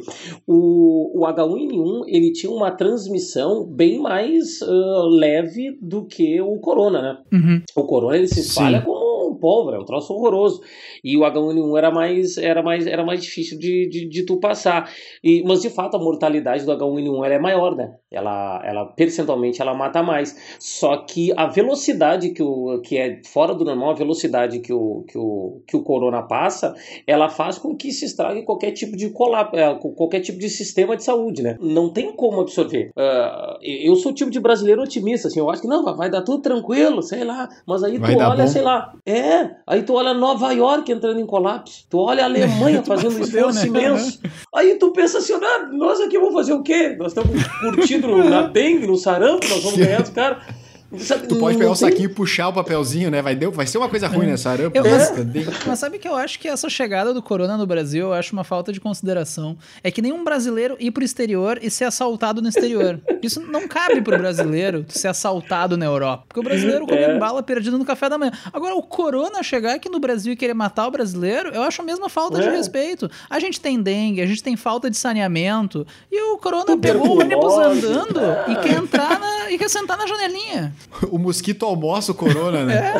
[0.47, 7.01] O, o H1N1, ele tinha uma transmissão bem mais uh, leve do que o corona,
[7.01, 7.17] né?
[7.33, 7.61] Uhum.
[7.75, 8.85] O corona, ele se espalha Sim.
[8.85, 9.02] como
[9.43, 10.61] pólvora, é um troço horroroso.
[11.03, 14.89] E o H1N1 era mais, era mais, era mais difícil de, de, de tu passar.
[15.21, 17.93] E, mas de fato a mortalidade do H1N1 ela é maior, né?
[18.09, 20.33] Ela, ela percentualmente ela mata mais.
[20.59, 25.03] Só que a velocidade que, o, que é fora do normal, a velocidade que o,
[25.09, 26.73] que, o, que o corona passa,
[27.05, 30.95] ela faz com que se estrague qualquer tipo de colapso, é, qualquer tipo de sistema
[30.95, 31.57] de saúde, né?
[31.59, 32.91] Não tem como absorver.
[32.95, 36.21] Uh, eu sou o tipo de brasileiro otimista, assim, eu acho que não, vai dar
[36.21, 37.49] tudo tranquilo, sei lá.
[37.67, 38.47] Mas aí vai tu olha, bom.
[38.47, 39.32] sei lá, é,
[39.67, 43.59] aí tu olha Nova York entrando em colapso, tu olha a Alemanha fazendo um esforço
[43.59, 43.67] né?
[43.67, 44.19] imenso.
[44.53, 46.95] Aí tu pensa assim, ah, nós aqui vamos fazer o quê?
[46.97, 50.43] Nós estamos curtindo na dengue, no sarampo, nós vamos ganhar os caras.
[50.99, 53.21] Sabe, tu pode pegar um saquinho e puxar o papelzinho, né?
[53.21, 54.31] Vai, deu, vai ser uma coisa ruim é.
[54.31, 54.77] nessa arampa.
[54.77, 58.13] Eu, mas, mas, sabe que eu acho que essa chegada do corona no Brasil, eu
[58.13, 59.57] acho uma falta de consideração.
[59.83, 62.99] É que nenhum brasileiro ir pro exterior e ser assaltado no exterior.
[63.21, 66.25] Isso não cabe pro brasileiro ser assaltado na Europa.
[66.27, 67.17] Porque o brasileiro come é.
[67.17, 68.31] bala perdida no café da manhã.
[68.51, 71.85] Agora, o corona chegar aqui no Brasil e querer matar o brasileiro, eu acho a
[71.85, 72.43] mesma falta é.
[72.43, 73.09] de respeito.
[73.29, 75.87] A gente tem dengue, a gente tem falta de saneamento.
[76.11, 80.05] E o corona pegou o ônibus andando e quer entrar na, e quer sentar na
[80.05, 80.73] janelinha
[81.11, 82.93] o mosquito almoça o corona, né?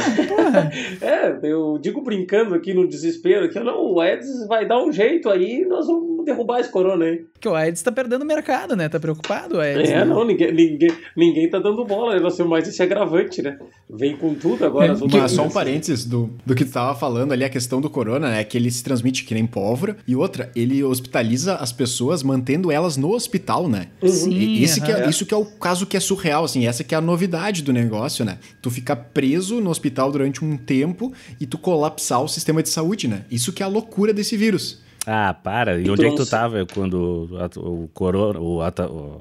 [1.01, 4.91] É, é, eu digo brincando aqui no desespero que não, o Eds vai dar um
[4.91, 7.25] jeito aí nós vamos derrubar esse corona aí.
[7.39, 8.89] Que o Eds tá perdendo mercado, né?
[8.89, 9.89] Tá preocupado o Eds.
[9.89, 10.05] É, né?
[10.05, 13.57] não, ninguém, ninguém, ninguém tá dando bola, nós temos mais esse agravante, né?
[13.89, 14.93] Vem com tudo agora.
[14.93, 17.89] É, mas só um parênteses do, do que tu tava falando ali, a questão do
[17.89, 18.43] corona, né?
[18.43, 19.97] Que ele se transmite que nem pólvora.
[20.07, 23.88] E outra, ele hospitaliza as pessoas mantendo elas no hospital, né?
[24.05, 24.31] Sim.
[24.31, 26.65] E, esse que é, isso que é o caso que é surreal, assim.
[26.65, 28.38] Essa que é a novidade do negócio, né?
[28.62, 33.07] Tu ficar preso no hospital durante um tempo e tu colapsar o sistema de saúde,
[33.07, 33.25] né?
[33.29, 34.82] Isso que é a loucura desse vírus.
[35.05, 35.79] Ah, para.
[35.79, 38.73] E, onde é que tu tava quando a, o corona, o, a,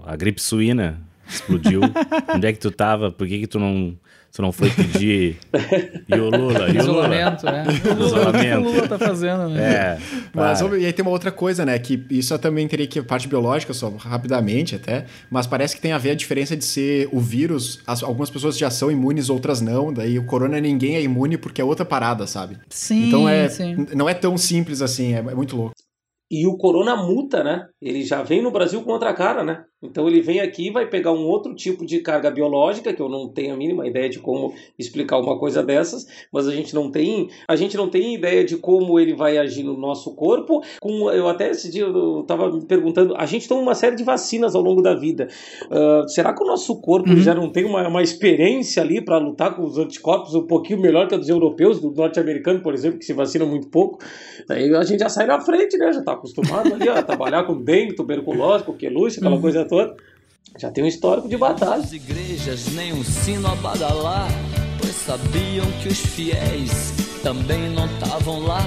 [0.06, 1.80] a gripe suína explodiu?
[2.34, 3.10] onde é que tu tava?
[3.10, 3.96] Por que que tu não
[4.32, 5.36] você não foi pedir.
[6.08, 6.70] E o Lula?
[6.70, 7.58] E o Isolamento, Lula?
[7.58, 7.90] é.
[7.90, 8.60] O Lula, Isolamento.
[8.60, 9.62] O Lula tá fazendo, né?
[9.62, 9.98] É.
[10.32, 11.78] Mas e aí tem uma outra coisa, né?
[11.78, 13.02] Que isso também teria que.
[13.02, 15.04] Parte biológica, só rapidamente até.
[15.30, 17.80] Mas parece que tem a ver a diferença de ser o vírus.
[17.86, 19.92] As, algumas pessoas já são imunes, outras não.
[19.92, 22.56] Daí o corona ninguém é imune porque é outra parada, sabe?
[22.70, 23.08] Sim.
[23.08, 23.86] Então é, sim.
[23.94, 25.74] não é tão simples assim, é, é muito louco.
[26.32, 27.68] E o corona muta, né?
[27.78, 29.66] Ele já vem no Brasil com outra cara, né?
[29.82, 33.08] Então ele vem aqui e vai pegar um outro tipo de carga biológica, que eu
[33.08, 36.90] não tenho a mínima ideia de como explicar uma coisa dessas, mas a gente não
[36.90, 40.62] tem, a gente não tem ideia de como ele vai agir no nosso corpo.
[40.80, 44.04] Com, eu até esse dia eu estava me perguntando, a gente toma uma série de
[44.04, 45.28] vacinas ao longo da vida.
[45.64, 47.20] Uh, será que o nosso corpo uhum.
[47.20, 51.08] já não tem uma, uma experiência ali para lutar com os anticorpos um pouquinho melhor
[51.08, 53.98] que a dos europeus, do norte-americano, por exemplo, que se vacina muito pouco?
[54.48, 55.92] Aí a gente já sai na frente, né?
[55.92, 59.40] Já está acostumado ali a trabalhar com dengue, tuberculose, coqueluche, aquela uhum.
[59.40, 59.96] coisa toda.
[60.56, 61.82] Já tem um histórico de batalha.
[61.82, 64.28] As igrejas nem um sino a badalar,
[64.80, 68.60] pois sabiam que os fiéis também não estavam lá.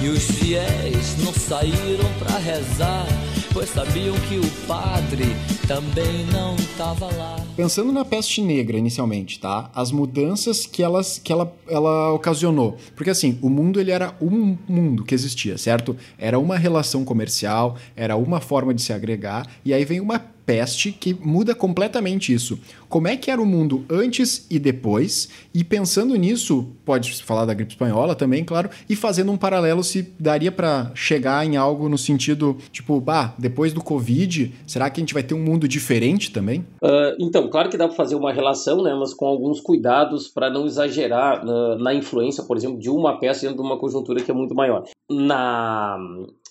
[0.00, 3.06] E os fiéis não saíram para rezar,
[3.52, 5.24] pois sabiam que o padre
[5.66, 7.36] também não estava lá.
[7.56, 9.70] Pensando na peste negra inicialmente, tá?
[9.74, 12.76] As mudanças que, elas, que ela, ela ocasionou.
[12.96, 15.96] Porque assim, o mundo ele era um mundo que existia, certo?
[16.18, 20.92] Era uma relação comercial, era uma forma de se agregar, e aí vem uma peste
[20.92, 22.58] que muda completamente isso.
[22.88, 25.28] Como é que era o mundo antes e depois?
[25.54, 30.12] E pensando nisso, pode falar da gripe espanhola também, claro, e fazendo um paralelo se
[30.18, 35.02] daria para chegar em algo no sentido, tipo, bah, depois do Covid, será que a
[35.02, 36.60] gente vai ter um mundo diferente também?
[36.82, 40.50] Uh, então, claro que dá para fazer uma relação, né, mas com alguns cuidados para
[40.50, 44.30] não exagerar na, na influência, por exemplo, de uma peste dentro de uma conjuntura que
[44.30, 44.84] é muito maior.
[45.10, 45.98] Na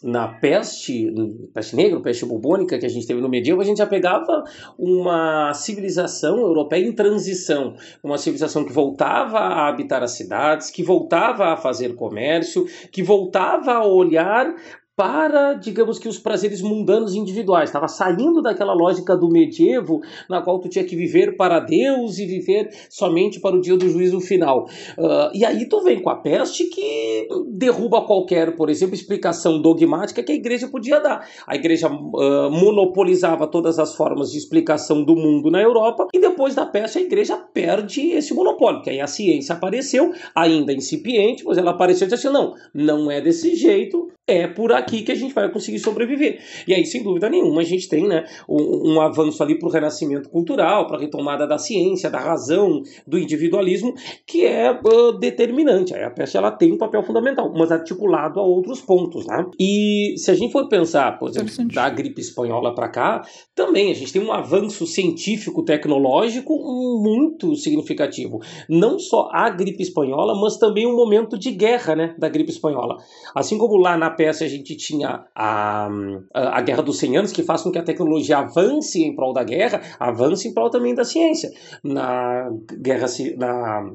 [0.04, 1.14] na peste,
[1.54, 4.44] peste negra, peste bubônica que a gente teve no medieval, a gente já pegava
[4.78, 11.48] uma civilização europeia em transição, uma civilização que voltava a habitar as cidades, que voltava
[11.48, 14.56] a fazer comércio, que voltava a olhar
[15.02, 17.70] para, digamos que, os prazeres mundanos individuais.
[17.70, 22.26] Estava saindo daquela lógica do medievo, na qual tu tinha que viver para Deus e
[22.28, 24.66] viver somente para o dia do juízo final.
[25.00, 30.22] Uh, e aí tu vem com a peste que derruba qualquer, por exemplo, explicação dogmática
[30.22, 31.28] que a igreja podia dar.
[31.48, 36.56] A igreja uh, monopolizava todas as formas de explicação do mundo na Europa e depois
[36.56, 41.58] da peste a igreja perde esse monopólio, porque aí a ciência apareceu, ainda incipiente, mas
[41.58, 45.16] ela apareceu e disse assim, não, não é desse jeito, é por aqui que a
[45.16, 46.40] gente vai conseguir sobreviver.
[46.68, 49.72] E aí, sem dúvida nenhuma, a gente tem né, um, um avanço ali para o
[49.72, 53.94] renascimento cultural, para a retomada da ciência, da razão, do individualismo,
[54.26, 55.94] que é uh, determinante.
[55.94, 59.26] Aí a peste ela tem um papel fundamental, mas articulado a outros pontos.
[59.26, 59.46] Né?
[59.60, 63.22] E se a gente for pensar, por exemplo, da gripe espanhola para cá,
[63.54, 66.56] também a gente tem um avanço científico, tecnológico biológico
[67.02, 68.40] muito significativo.
[68.70, 72.98] Não só a gripe espanhola, mas também um momento de guerra né, da gripe espanhola.
[73.34, 75.90] Assim como lá na peça a gente tinha a,
[76.34, 79.34] a, a Guerra dos 100 Anos, que faz com que a tecnologia avance em prol
[79.34, 81.50] da guerra, avance em prol também da ciência.
[81.84, 83.08] Na, guerra,
[83.38, 83.92] na,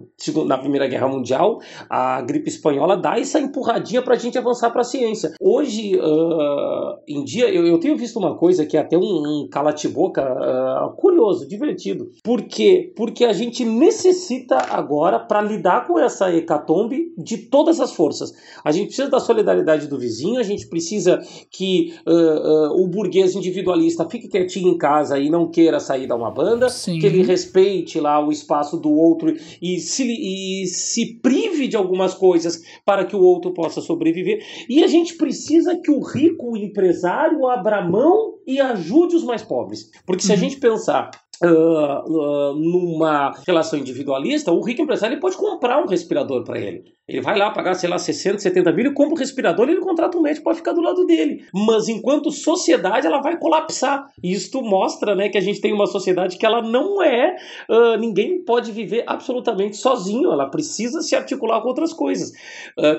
[0.47, 4.81] na Primeira Guerra Mundial, a gripe espanhola dá essa empurradinha para a gente avançar para
[4.81, 5.33] a ciência.
[5.41, 9.49] Hoje, uh, em dia, eu, eu, tenho visto uma coisa que é até um, um
[9.51, 12.11] cala-te-boca uh, curioso, divertido.
[12.23, 12.93] Por quê?
[12.97, 18.33] Porque a gente necessita agora, para lidar com essa hecatombe, de todas as forças.
[18.65, 24.09] A gente precisa da solidariedade do vizinho, a gente precisa que uh, o burguês individualista
[24.09, 26.99] fique quietinho em casa e não queira sair da uma banda, Sim.
[26.99, 32.15] que ele respeite lá o espaço do outro e se, e se prive de algumas
[32.15, 34.43] coisas para que o outro possa sobreviver.
[34.69, 39.43] E a gente precisa que o rico, o empresário, abra mão e ajude os mais
[39.43, 39.91] pobres.
[40.07, 40.41] Porque se a uhum.
[40.41, 41.11] gente pensar
[41.43, 46.85] Uh, numa relação individualista, o rico empresário pode comprar um respirador para ele.
[47.09, 50.19] Ele vai lá pagar, sei lá, 60, 70 mil, e compra um respirador ele contrata
[50.19, 51.45] um médico para ficar do lado dele.
[51.55, 54.09] Mas enquanto sociedade, ela vai colapsar.
[54.23, 57.37] Isto mostra né, que a gente tem uma sociedade que ela não é.
[57.71, 62.33] Uh, ninguém pode viver absolutamente sozinho, ela precisa se articular com outras coisas.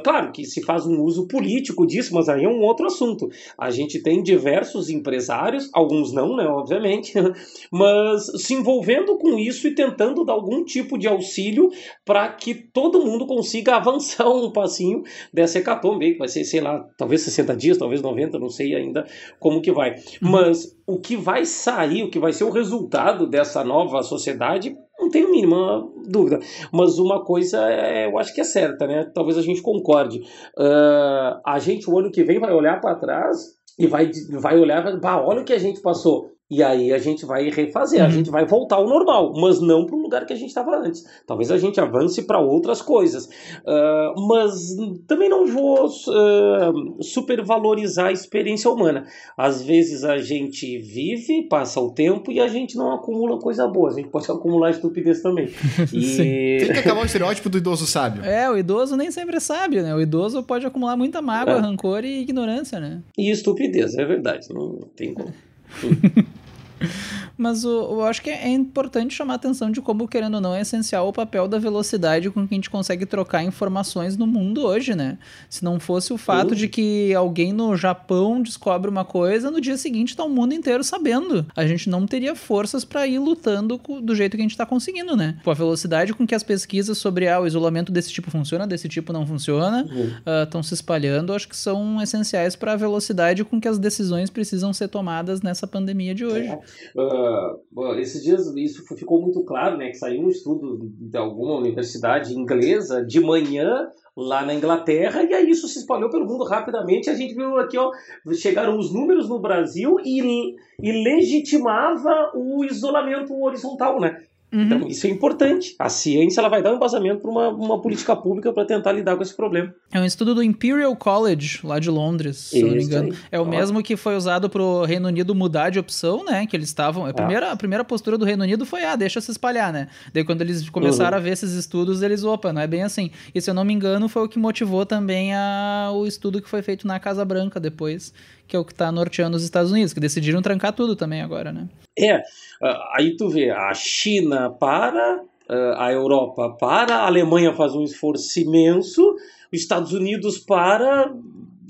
[0.04, 3.30] Claro que se faz um uso político disso, mas aí é um outro assunto.
[3.58, 7.14] A gente tem diversos empresários, alguns não, né, obviamente,
[7.72, 11.70] mas se envolvendo com isso e tentando dar algum tipo de auxílio
[12.06, 16.86] para que todo mundo consiga avançar um passinho dessa hecatombe, que vai ser, sei lá,
[16.98, 19.06] talvez 60 dias, talvez 90, não sei ainda
[19.40, 19.92] como que vai.
[20.22, 20.32] Uhum.
[20.32, 25.10] Mas o que vai sair, o que vai ser o resultado dessa nova sociedade, não
[25.10, 26.40] tenho a mínima dúvida.
[26.72, 29.10] Mas uma coisa é, eu acho que é certa, né?
[29.14, 30.20] Talvez a gente concorde.
[30.58, 35.00] Uh, a gente, o ano que vem, vai olhar para trás e vai, vai olhar
[35.00, 36.37] vai, olha o que a gente passou.
[36.50, 38.06] E aí a gente vai refazer, uhum.
[38.06, 40.78] a gente vai voltar ao normal, mas não para o lugar que a gente estava
[40.78, 41.04] antes.
[41.26, 43.26] Talvez a gente avance para outras coisas.
[43.26, 44.74] Uh, mas
[45.06, 49.06] também não vou uh, supervalorizar a experiência humana.
[49.38, 53.90] Às vezes a gente vive, passa o tempo e a gente não acumula coisa boa.
[53.90, 55.50] A gente pode acumular estupidez também.
[55.94, 56.58] E...
[56.60, 58.24] Tem que acabar o estereótipo do idoso sábio.
[58.24, 59.96] É, o idoso nem sempre é sábio, né?
[59.96, 61.60] O idoso pode acumular muita mágoa, é.
[61.60, 63.02] rancor e ignorância, né?
[63.18, 64.48] E estupidez, é verdade.
[64.54, 65.34] Não tem como.
[67.38, 70.56] Mas o, eu acho que é importante chamar a atenção de como, querendo ou não,
[70.56, 74.66] é essencial o papel da velocidade com que a gente consegue trocar informações no mundo
[74.66, 75.18] hoje, né?
[75.50, 79.78] Se não fosse o fato de que alguém no Japão descobre uma coisa, no dia
[79.78, 81.46] seguinte tá o mundo inteiro sabendo.
[81.56, 85.16] A gente não teria forças para ir lutando do jeito que a gente tá conseguindo,
[85.16, 85.38] né?
[85.44, 88.90] Pô, a velocidade com que as pesquisas sobre ah, o isolamento desse tipo funciona, desse
[88.90, 90.60] tipo não funciona, estão uhum.
[90.60, 94.74] uh, se espalhando, acho que são essenciais para a velocidade com que as decisões precisam
[94.74, 96.48] ser tomadas nessa pandemia de hoje.
[96.48, 96.60] É.
[96.96, 99.90] Uh esses dias isso ficou muito claro, né?
[99.90, 105.50] Que saiu um estudo de alguma universidade inglesa de manhã lá na Inglaterra, e aí
[105.50, 107.10] isso se espalhou pelo mundo rapidamente.
[107.10, 107.92] A gente viu aqui, ó,
[108.34, 114.18] chegaram os números no Brasil e, e legitimava o isolamento horizontal, né?
[114.58, 114.64] Uhum.
[114.64, 115.76] Então, isso é importante.
[115.78, 119.16] A ciência ela vai dar um embasamento para uma, uma política pública para tentar lidar
[119.16, 119.72] com esse problema.
[119.94, 123.14] É um estudo do Imperial College, lá de Londres, se isso não me engano.
[123.14, 123.20] Aí.
[123.32, 126.48] É o mesmo que foi usado para o Reino Unido mudar de opção, né?
[126.48, 127.06] Que eles estavam.
[127.06, 127.14] A é.
[127.14, 129.90] primeira, a primeira postura do Reino Unido foi, ah, deixa se espalhar, né?
[130.12, 131.22] Daí, quando eles começaram uhum.
[131.22, 133.12] a ver esses estudos, eles, opa, não é bem assim.
[133.36, 136.50] E se eu não me engano, foi o que motivou também a, o estudo que
[136.50, 138.12] foi feito na Casa Branca depois,
[138.48, 141.52] que é o que está norteando os Estados Unidos, que decidiram trancar tudo também agora,
[141.52, 141.68] né?
[141.98, 142.22] É,
[142.62, 147.84] ah, aí tu vê, a China para, ah, a Europa para, a Alemanha faz um
[147.84, 149.16] esforço imenso,
[149.52, 151.14] os Estados Unidos para,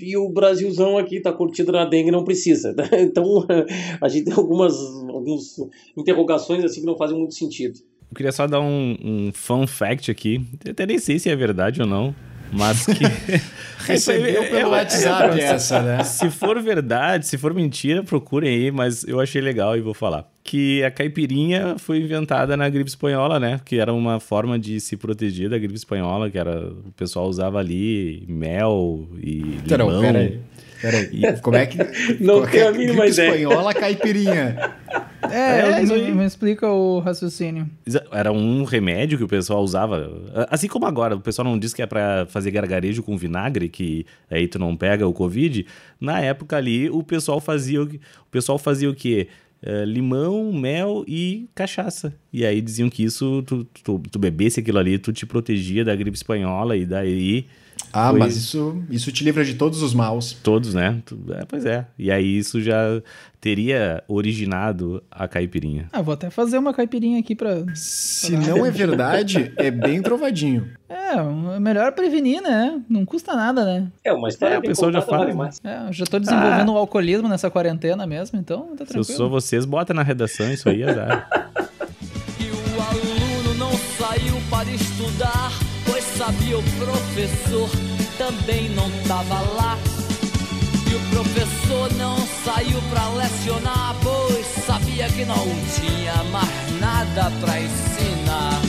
[0.00, 2.72] e o Brasilzão aqui tá curtido na dengue não precisa.
[2.72, 2.84] Né?
[3.02, 3.46] Então
[4.00, 4.74] a gente tem algumas,
[5.08, 5.56] algumas
[5.96, 7.78] interrogações assim que não fazem muito sentido.
[8.10, 11.36] Eu queria só dar um, um fun fact aqui, eu até nem sei se é
[11.36, 12.14] verdade ou não,
[12.52, 13.04] mas que.
[13.86, 16.04] Recebeu pelo é, WhatsApp é, essa, né?
[16.04, 20.28] Se for verdade, se for mentira, procurem aí, mas eu achei legal e vou falar.
[20.44, 23.60] Que a caipirinha foi inventada na gripe espanhola, né?
[23.64, 27.58] Que era uma forma de se proteger da gripe espanhola, que era o pessoal usava
[27.58, 29.90] ali mel e limão.
[29.90, 30.40] Não, pera aí.
[30.80, 31.78] Peraí, como é que.
[32.20, 33.30] Não tenho a mínima ideia.
[33.30, 34.74] espanhola caipirinha.
[35.30, 37.68] É, é me, me, explica o raciocínio.
[38.10, 40.10] Era um remédio que o pessoal usava.
[40.48, 44.06] Assim como agora, o pessoal não diz que é para fazer gargarejo com vinagre, que
[44.30, 45.66] aí tu não pega o Covid.
[46.00, 47.88] Na época ali, o pessoal fazia, o
[48.30, 49.28] pessoal fazia o quê?
[49.60, 52.14] Uh, limão, mel e cachaça.
[52.32, 55.94] E aí diziam que isso, tu, tu, tu bebesse aquilo ali, tu te protegia da
[55.96, 57.44] gripe espanhola e daí
[57.92, 60.32] Ah, Foi- mas isso, isso te livra de todos os maus.
[60.42, 61.02] Todos, né?
[61.30, 61.86] É, pois é.
[61.98, 63.00] E aí isso já
[63.40, 65.86] teria originado a caipirinha.
[65.92, 67.64] Ah, vou até fazer uma caipirinha aqui pra.
[67.74, 70.68] Se não é verdade, é bem trovadinho.
[70.88, 71.14] É,
[71.56, 72.80] é melhor prevenir, né?
[72.88, 73.88] Não custa nada, né?
[74.04, 75.32] É, uma história É, o bem pessoal já né?
[75.34, 75.60] mais.
[75.64, 79.16] É, eu já tô desenvolvendo o alcoolismo nessa quarentena mesmo, então tá Se eu tranquilo.
[79.16, 81.28] sou vocês, bota na redação isso aí, azar.
[86.48, 87.70] sabia o professor
[88.16, 89.78] também não tava lá.
[90.90, 95.44] E o professor não saiu para lecionar, pois sabia que não
[95.74, 98.67] tinha mais nada para ensinar.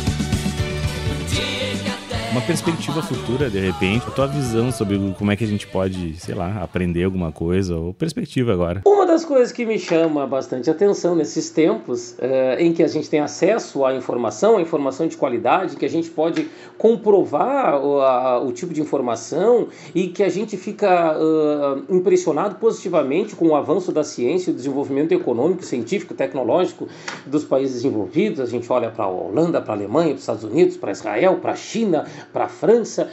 [2.40, 6.16] Uma perspectiva futura, de repente, a tua visão sobre como é que a gente pode,
[6.22, 8.82] sei lá, aprender alguma coisa, ou perspectiva agora.
[8.88, 13.10] Uma das coisas que me chama bastante atenção nesses tempos eh, em que a gente
[13.10, 18.40] tem acesso à informação, à informação de qualidade, que a gente pode comprovar o, a-
[18.42, 23.92] o tipo de informação e que a gente fica ah, impressionado positivamente com o avanço
[23.92, 26.88] da ciência o desenvolvimento econômico, científico, tecnológico
[27.26, 28.40] dos países desenvolvidos.
[28.40, 31.36] A gente olha para a Holanda, para a Alemanha, para os Estados Unidos, para Israel,
[31.42, 33.10] para a China, para a França.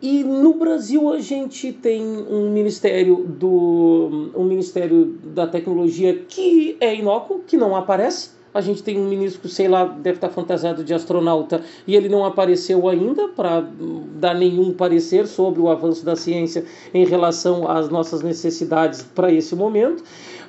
[0.00, 6.94] E no Brasil a gente tem um ministério do um ministério da tecnologia que é
[6.94, 8.40] inócuo, que não aparece.
[8.52, 12.24] A gente tem um ministro, sei lá, deve estar fantasiado de astronauta e ele não
[12.24, 13.64] apareceu ainda para
[14.16, 19.54] dar nenhum parecer sobre o avanço da ciência em relação às nossas necessidades para esse
[19.54, 20.02] momento.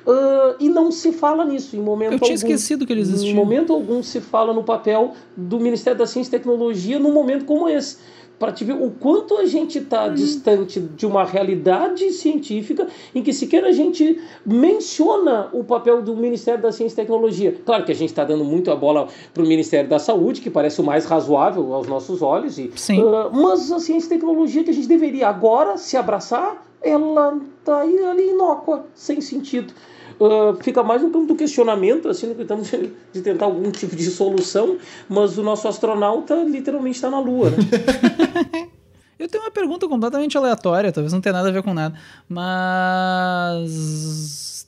[0.06, 2.34] Ah, e não se fala nisso em momento Eu tinha algum.
[2.34, 3.30] esquecido que ele existia.
[3.30, 7.44] Em momento algum se fala no papel do Ministério da Ciência e Tecnologia num momento
[7.44, 7.98] como esse.
[8.38, 13.32] Para te ver o quanto a gente está distante de uma realidade científica em que
[13.32, 17.56] sequer a gente menciona o papel do Ministério da Ciência e Tecnologia.
[17.64, 20.50] Claro que a gente está dando muito a bola para o Ministério da Saúde, que
[20.50, 23.00] parece o mais razoável aos nossos olhos, e, Sim.
[23.06, 27.82] ah, mas a ciência e tecnologia que a gente deveria agora se abraçar, ela está
[27.82, 29.72] aí ali inócua, sem sentido.
[30.20, 33.70] Uh, fica mais no campo do questionamento, assim, no que estamos de, de tentar algum
[33.70, 37.56] tipo de solução, mas o nosso astronauta literalmente está na Lua, né?
[39.18, 41.96] Eu tenho uma pergunta completamente aleatória, talvez não tenha nada a ver com nada,
[42.28, 43.62] mas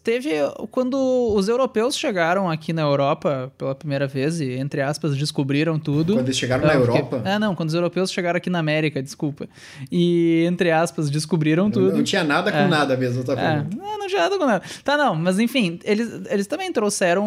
[0.05, 0.31] teve
[0.71, 0.95] quando
[1.35, 6.13] os europeus chegaram aqui na Europa pela primeira vez e entre aspas descobriram tudo.
[6.15, 8.59] Quando eles chegaram na É, porque- Europa, É, não, quando os europeus chegaram aqui na
[8.59, 9.49] América, desculpa.
[9.91, 11.97] E entre aspas descobriram tudo.
[11.97, 12.69] não tinha nada com É.
[12.69, 13.83] nada mesmo, tá É, falando.
[13.83, 14.63] é, não tinha nada com nada.
[14.85, 17.25] Tá, não, mas enfim, eles, eles também trouxeram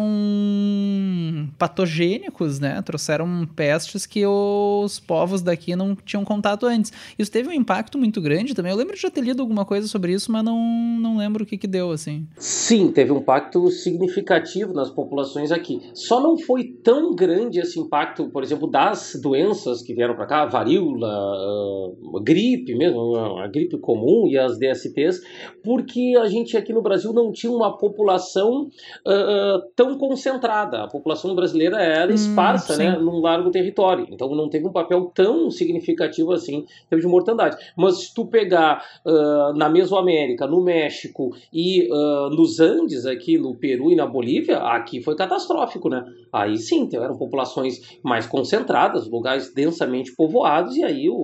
[1.58, 2.80] patogênicos, né?
[2.82, 6.92] Trouxeram pestes que os povos daqui não tinham contato antes.
[7.18, 8.70] Isso teve um impacto muito grande também.
[8.72, 10.58] Eu lembro de já ter lido alguma coisa sobre isso, mas não,
[11.00, 12.26] não lembro o que que deu, assim.
[12.36, 15.80] Sim, teve um impacto significativo nas populações aqui.
[15.94, 20.44] Só não foi tão grande esse impacto, por exemplo, das doenças que vieram para cá,
[20.46, 25.20] varíola, ah, gripe mesmo, a gripe comum e as DSTs,
[25.64, 28.68] porque a gente aqui no Brasil não tinha uma população
[29.06, 30.82] ah, tão concentrada.
[30.84, 32.82] A população brasileira era Hum, esparsa, sim.
[32.84, 34.06] né, num largo território.
[34.10, 37.56] Então não teve um papel tão significativo assim em termos de mortandade.
[37.76, 43.56] Mas se tu pegar ah, na Mesoamérica, no México e ah, nos Andes, aqui no
[43.56, 46.04] Peru e na Bolívia, aqui foi catastrófico, né?
[46.32, 51.14] Aí sim, eram populações mais concentradas, lugares densamente povoados, e aí o,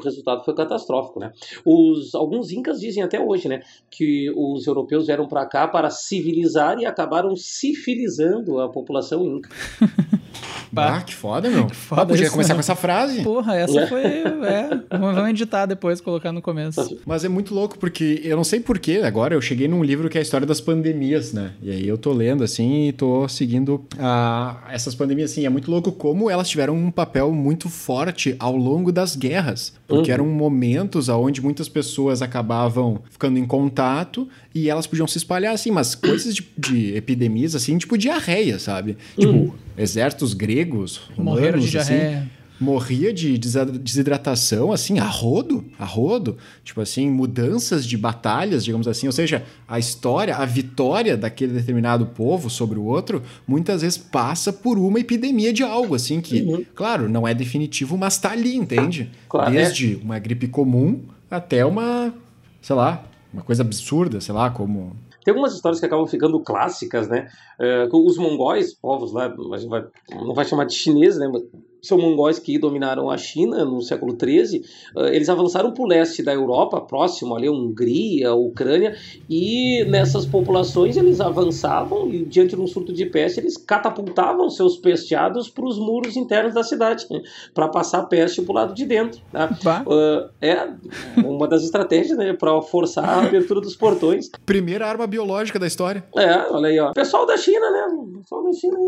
[0.00, 1.32] o resultado foi catastrófico, né?
[1.64, 6.78] Os, alguns incas dizem até hoje, né, que os europeus vieram para cá para civilizar
[6.78, 9.50] e acabaram cifilizando a população inca.
[10.72, 11.68] Bah, que foda, meu.
[11.70, 12.54] foda ah, podia isso, começar né?
[12.54, 13.22] com essa frase.
[13.22, 14.02] Porra, essa foi.
[14.02, 16.98] É, vamos vamos editar depois, colocar no começo.
[17.04, 20.16] Mas é muito louco, porque eu não sei porquê, agora eu cheguei num livro que
[20.16, 21.52] é a história das pandemias, né?
[21.60, 25.44] E aí eu tô lendo, assim, e tô seguindo ah, essas pandemias, assim.
[25.44, 29.74] É muito louco como elas tiveram um papel muito forte ao longo das guerras.
[29.90, 30.14] Porque Uhum.
[30.14, 35.70] eram momentos onde muitas pessoas acabavam ficando em contato e elas podiam se espalhar, assim,
[35.70, 38.96] mas coisas de, de epidemias, assim, tipo diarreia, sabe?
[39.18, 42.30] Tipo, exércitos gregos, romanos, Morreram de assim, diarreia.
[42.60, 46.36] Morria de desidratação, assim, a rodo, a rodo.
[46.62, 49.06] Tipo assim, mudanças de batalhas, digamos assim.
[49.06, 54.52] Ou seja, a história, a vitória daquele determinado povo sobre o outro, muitas vezes passa
[54.52, 56.64] por uma epidemia de algo, assim, que, Uhum.
[56.74, 59.10] claro, não é definitivo, mas tá ali, entende?
[59.28, 62.12] Claro, Desde uma gripe comum até uma,
[62.60, 64.94] sei lá, uma coisa absurda, sei lá, como...
[65.24, 67.28] Tem algumas histórias que acabam ficando clássicas, né?
[67.58, 71.26] É, com os mongóis, povos lá, a gente vai- não vai chamar de chinês, né?
[71.82, 74.62] São mongóis que dominaram a China no século XIII.
[75.12, 78.96] Eles avançaram para o leste da Europa, próximo ali Hungria, Ucrânia,
[79.28, 84.76] e nessas populações eles avançavam e diante de um surto de peste eles catapultavam seus
[84.76, 87.22] pesteados para os muros internos da cidade, né,
[87.54, 89.20] para passar a peste para o lado de dentro.
[89.32, 89.84] Tá?
[90.40, 90.68] é
[91.24, 94.30] uma das estratégias né, para forçar a abertura dos portões.
[94.44, 96.04] Primeira arma biológica da história.
[96.16, 96.92] É, olha aí, ó.
[96.92, 98.18] Pessoal da China, né?
[98.20, 98.78] Pessoal da China.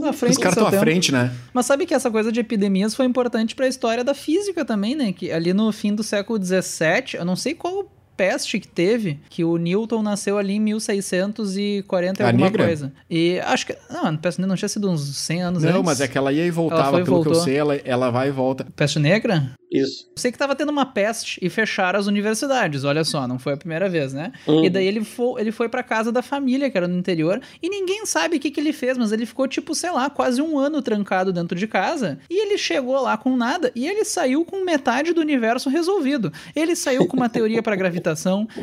[0.00, 1.32] Na frente Os caras estão à frente, né?
[1.52, 4.94] Mas sabe que essa coisa de epidemias foi importante para a história da física também,
[4.94, 5.12] né?
[5.12, 9.44] Que ali no fim do século XVII, eu não sei qual peste que teve, que
[9.44, 12.64] o Newton nasceu ali em 1640 e alguma negra?
[12.64, 12.92] coisa.
[13.10, 13.76] E acho que.
[13.90, 15.76] Não, a peste não tinha sido uns 100 anos não, antes.
[15.78, 17.32] Não, mas é que ela ia e voltava, pelo voltou.
[17.32, 18.66] que eu sei, ela, ela vai e volta.
[18.76, 19.52] Peste negra?
[19.72, 20.06] Isso.
[20.14, 23.56] Sei que tava tendo uma peste e fecharam as universidades, olha só, não foi a
[23.56, 24.30] primeira vez, né?
[24.46, 24.64] Uhum.
[24.64, 27.70] E daí ele foi, ele foi pra casa da família, que era no interior, e
[27.70, 30.58] ninguém sabe o que, que ele fez, mas ele ficou, tipo, sei lá, quase um
[30.58, 34.62] ano trancado dentro de casa, e ele chegou lá com nada, e ele saiu com
[34.62, 36.30] metade do universo resolvido.
[36.54, 37.74] Ele saiu com uma teoria para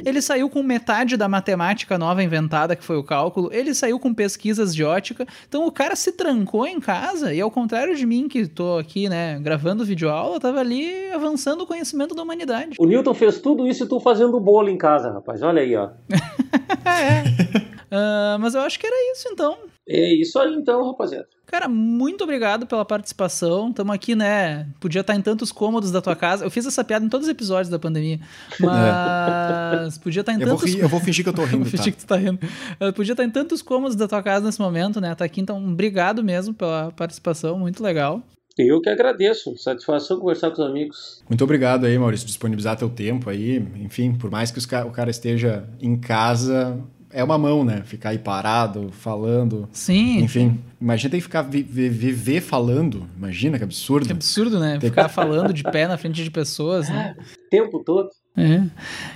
[0.05, 4.13] ele saiu com metade da matemática nova inventada, que foi o cálculo, ele saiu com
[4.13, 8.27] pesquisas de ótica, então o cara se trancou em casa, e ao contrário de mim,
[8.27, 12.75] que tô aqui, né, gravando videoaula, tava ali avançando o conhecimento da humanidade.
[12.79, 15.41] O Newton fez tudo isso e tu fazendo bolo em casa, rapaz.
[15.41, 15.89] Olha aí, ó.
[16.85, 17.23] é.
[17.89, 19.57] Uh, mas eu acho que era isso, então.
[19.87, 21.27] É isso aí, então, rapaziada.
[21.49, 23.71] Cara, muito obrigado pela participação.
[23.71, 24.67] Estamos aqui, né?
[24.79, 26.45] Podia estar em tantos cômodos da tua casa.
[26.45, 28.19] Eu fiz essa piada em todos os episódios da pandemia.
[28.61, 29.99] Mas é.
[29.99, 30.71] podia estar em eu tantos.
[30.71, 31.63] Vou, eu vou fingir que eu tô rindo.
[31.65, 31.91] vou fingir tá?
[31.91, 32.39] que tu tá rindo.
[32.79, 35.15] Eu podia estar em tantos cômodos da tua casa nesse momento, né?
[35.15, 37.57] Tá aqui, então, obrigado mesmo pela participação.
[37.57, 38.21] Muito legal.
[38.55, 39.57] Eu que agradeço.
[39.57, 41.23] Satisfação conversar com os amigos.
[41.27, 43.57] Muito obrigado aí, Maurício, disponibilizar teu tempo aí.
[43.77, 46.79] Enfim, por mais que o cara esteja em casa,
[47.11, 47.81] é uma mão, né?
[47.85, 49.67] Ficar aí parado, falando.
[49.71, 50.19] Sim.
[50.19, 53.07] Enfim, imagina ter que ficar vi viver falando.
[53.17, 54.05] Imagina que absurdo.
[54.05, 54.77] Que absurdo, né?
[54.79, 54.89] Ter...
[54.89, 57.15] Ficar falando de pé na frente de pessoas, né?
[57.49, 58.09] O tempo todo.
[58.37, 58.63] É.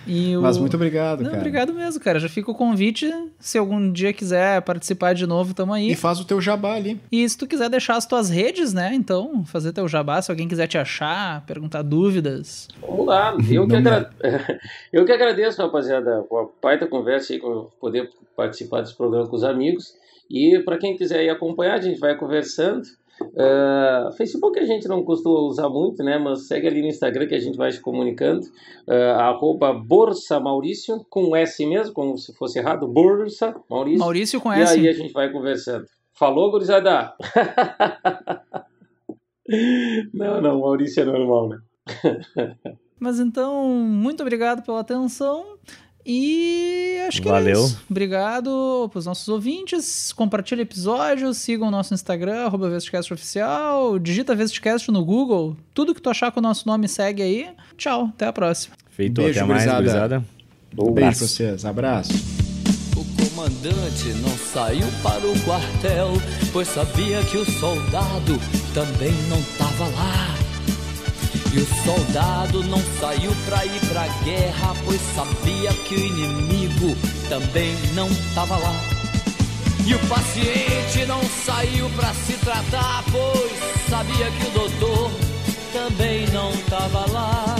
[0.08, 0.42] E o...
[0.42, 1.38] Mas muito obrigado, Não, cara.
[1.38, 2.20] Obrigado mesmo, cara.
[2.20, 3.10] Já fica o convite.
[3.40, 5.92] Se algum dia quiser participar de novo, tamo aí.
[5.92, 7.00] E faz o teu jabá ali.
[7.12, 8.92] E se tu quiser deixar as tuas redes, né?
[8.94, 12.68] Então, fazer teu jabá, se alguém quiser te achar, perguntar dúvidas.
[12.82, 13.38] Vamos lá.
[13.50, 14.10] Eu, que, agra...
[14.92, 19.44] eu que agradeço, rapaziada, a baita conversa aí, com poder participar desse programa com os
[19.44, 19.94] amigos.
[20.30, 22.84] E para quem quiser ir acompanhar, a gente vai conversando.
[23.22, 26.18] Uh, Facebook a gente não costuma usar muito, né?
[26.18, 28.46] Mas segue ali no Instagram que a gente vai se comunicando.
[28.88, 32.88] Uh, arroba Borsa Maurício, com S mesmo, como se fosse errado.
[32.88, 34.00] Borsa Maurício.
[34.00, 34.78] Maurício com e S.
[34.78, 35.86] E aí a gente vai conversando.
[36.14, 37.14] Falou, gurizada?
[40.14, 41.58] não, não, Maurício é normal, né?
[43.00, 45.58] Mas então, muito obrigado pela atenção.
[46.06, 47.62] E acho que Valeu.
[47.62, 47.82] é isso.
[47.90, 50.12] Obrigado pros nossos ouvintes.
[50.12, 52.70] Compartilhe episódios, sigam o nosso Instagram, arroba
[53.12, 55.56] Oficial, digita Vestcast no Google.
[55.74, 57.50] Tudo que tu achar com o nosso nome segue aí.
[57.78, 58.76] Tchau, até a próxima.
[58.90, 60.24] Feito, Beijo, até mais, gurizada.
[60.78, 62.14] Um beijo pra vocês, abraço.
[62.96, 66.10] O comandante não saiu para o quartel,
[66.52, 68.40] pois sabia que o soldado
[68.74, 70.23] também não tava lá.
[71.54, 76.98] E o soldado não saiu pra ir pra guerra, pois sabia que o inimigo
[77.30, 78.74] também não tava lá.
[79.86, 83.52] E o paciente não saiu pra se tratar, pois
[83.88, 85.12] sabia que o doutor
[85.72, 87.56] também não tava lá.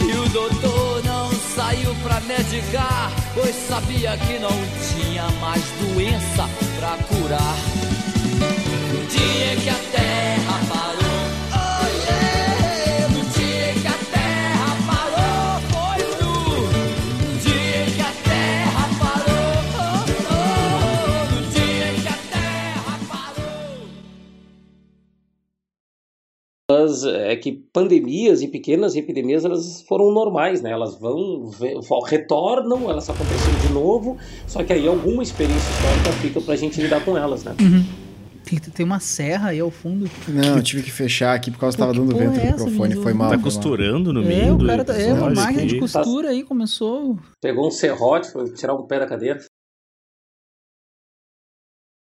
[0.00, 4.56] E o doutor não saiu pra medicar, pois sabia que não
[4.94, 6.48] tinha mais doença
[6.78, 7.56] pra curar.
[8.94, 10.49] No dia que a terra
[27.04, 30.70] é que pandemias e pequenas epidemias elas foram normais, né?
[30.70, 31.50] Elas vão,
[32.06, 37.04] retornam, elas acontecem de novo, só que aí alguma experiência histórica fica pra gente lidar
[37.04, 37.54] com elas, né?
[37.60, 37.84] Uhum.
[38.44, 40.10] Tem, tem uma serra aí ao fundo.
[40.26, 42.96] Não, eu tive que fechar aqui por causa que tava dando vento é no microfone.
[42.96, 43.30] Foi mal.
[43.30, 44.22] Tá foi costurando mal.
[44.22, 47.18] no é, meio o do cara tá, É, uma máquina de costura aí começou.
[47.40, 49.38] Pegou um serrote, foi tirar um pé da cadeira.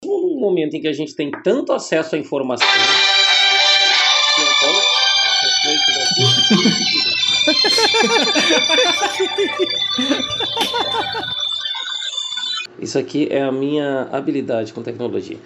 [0.04, 2.68] Um momento em que a gente tem tanto acesso à informação.
[12.80, 15.38] Isso aqui é a minha habilidade com tecnologia.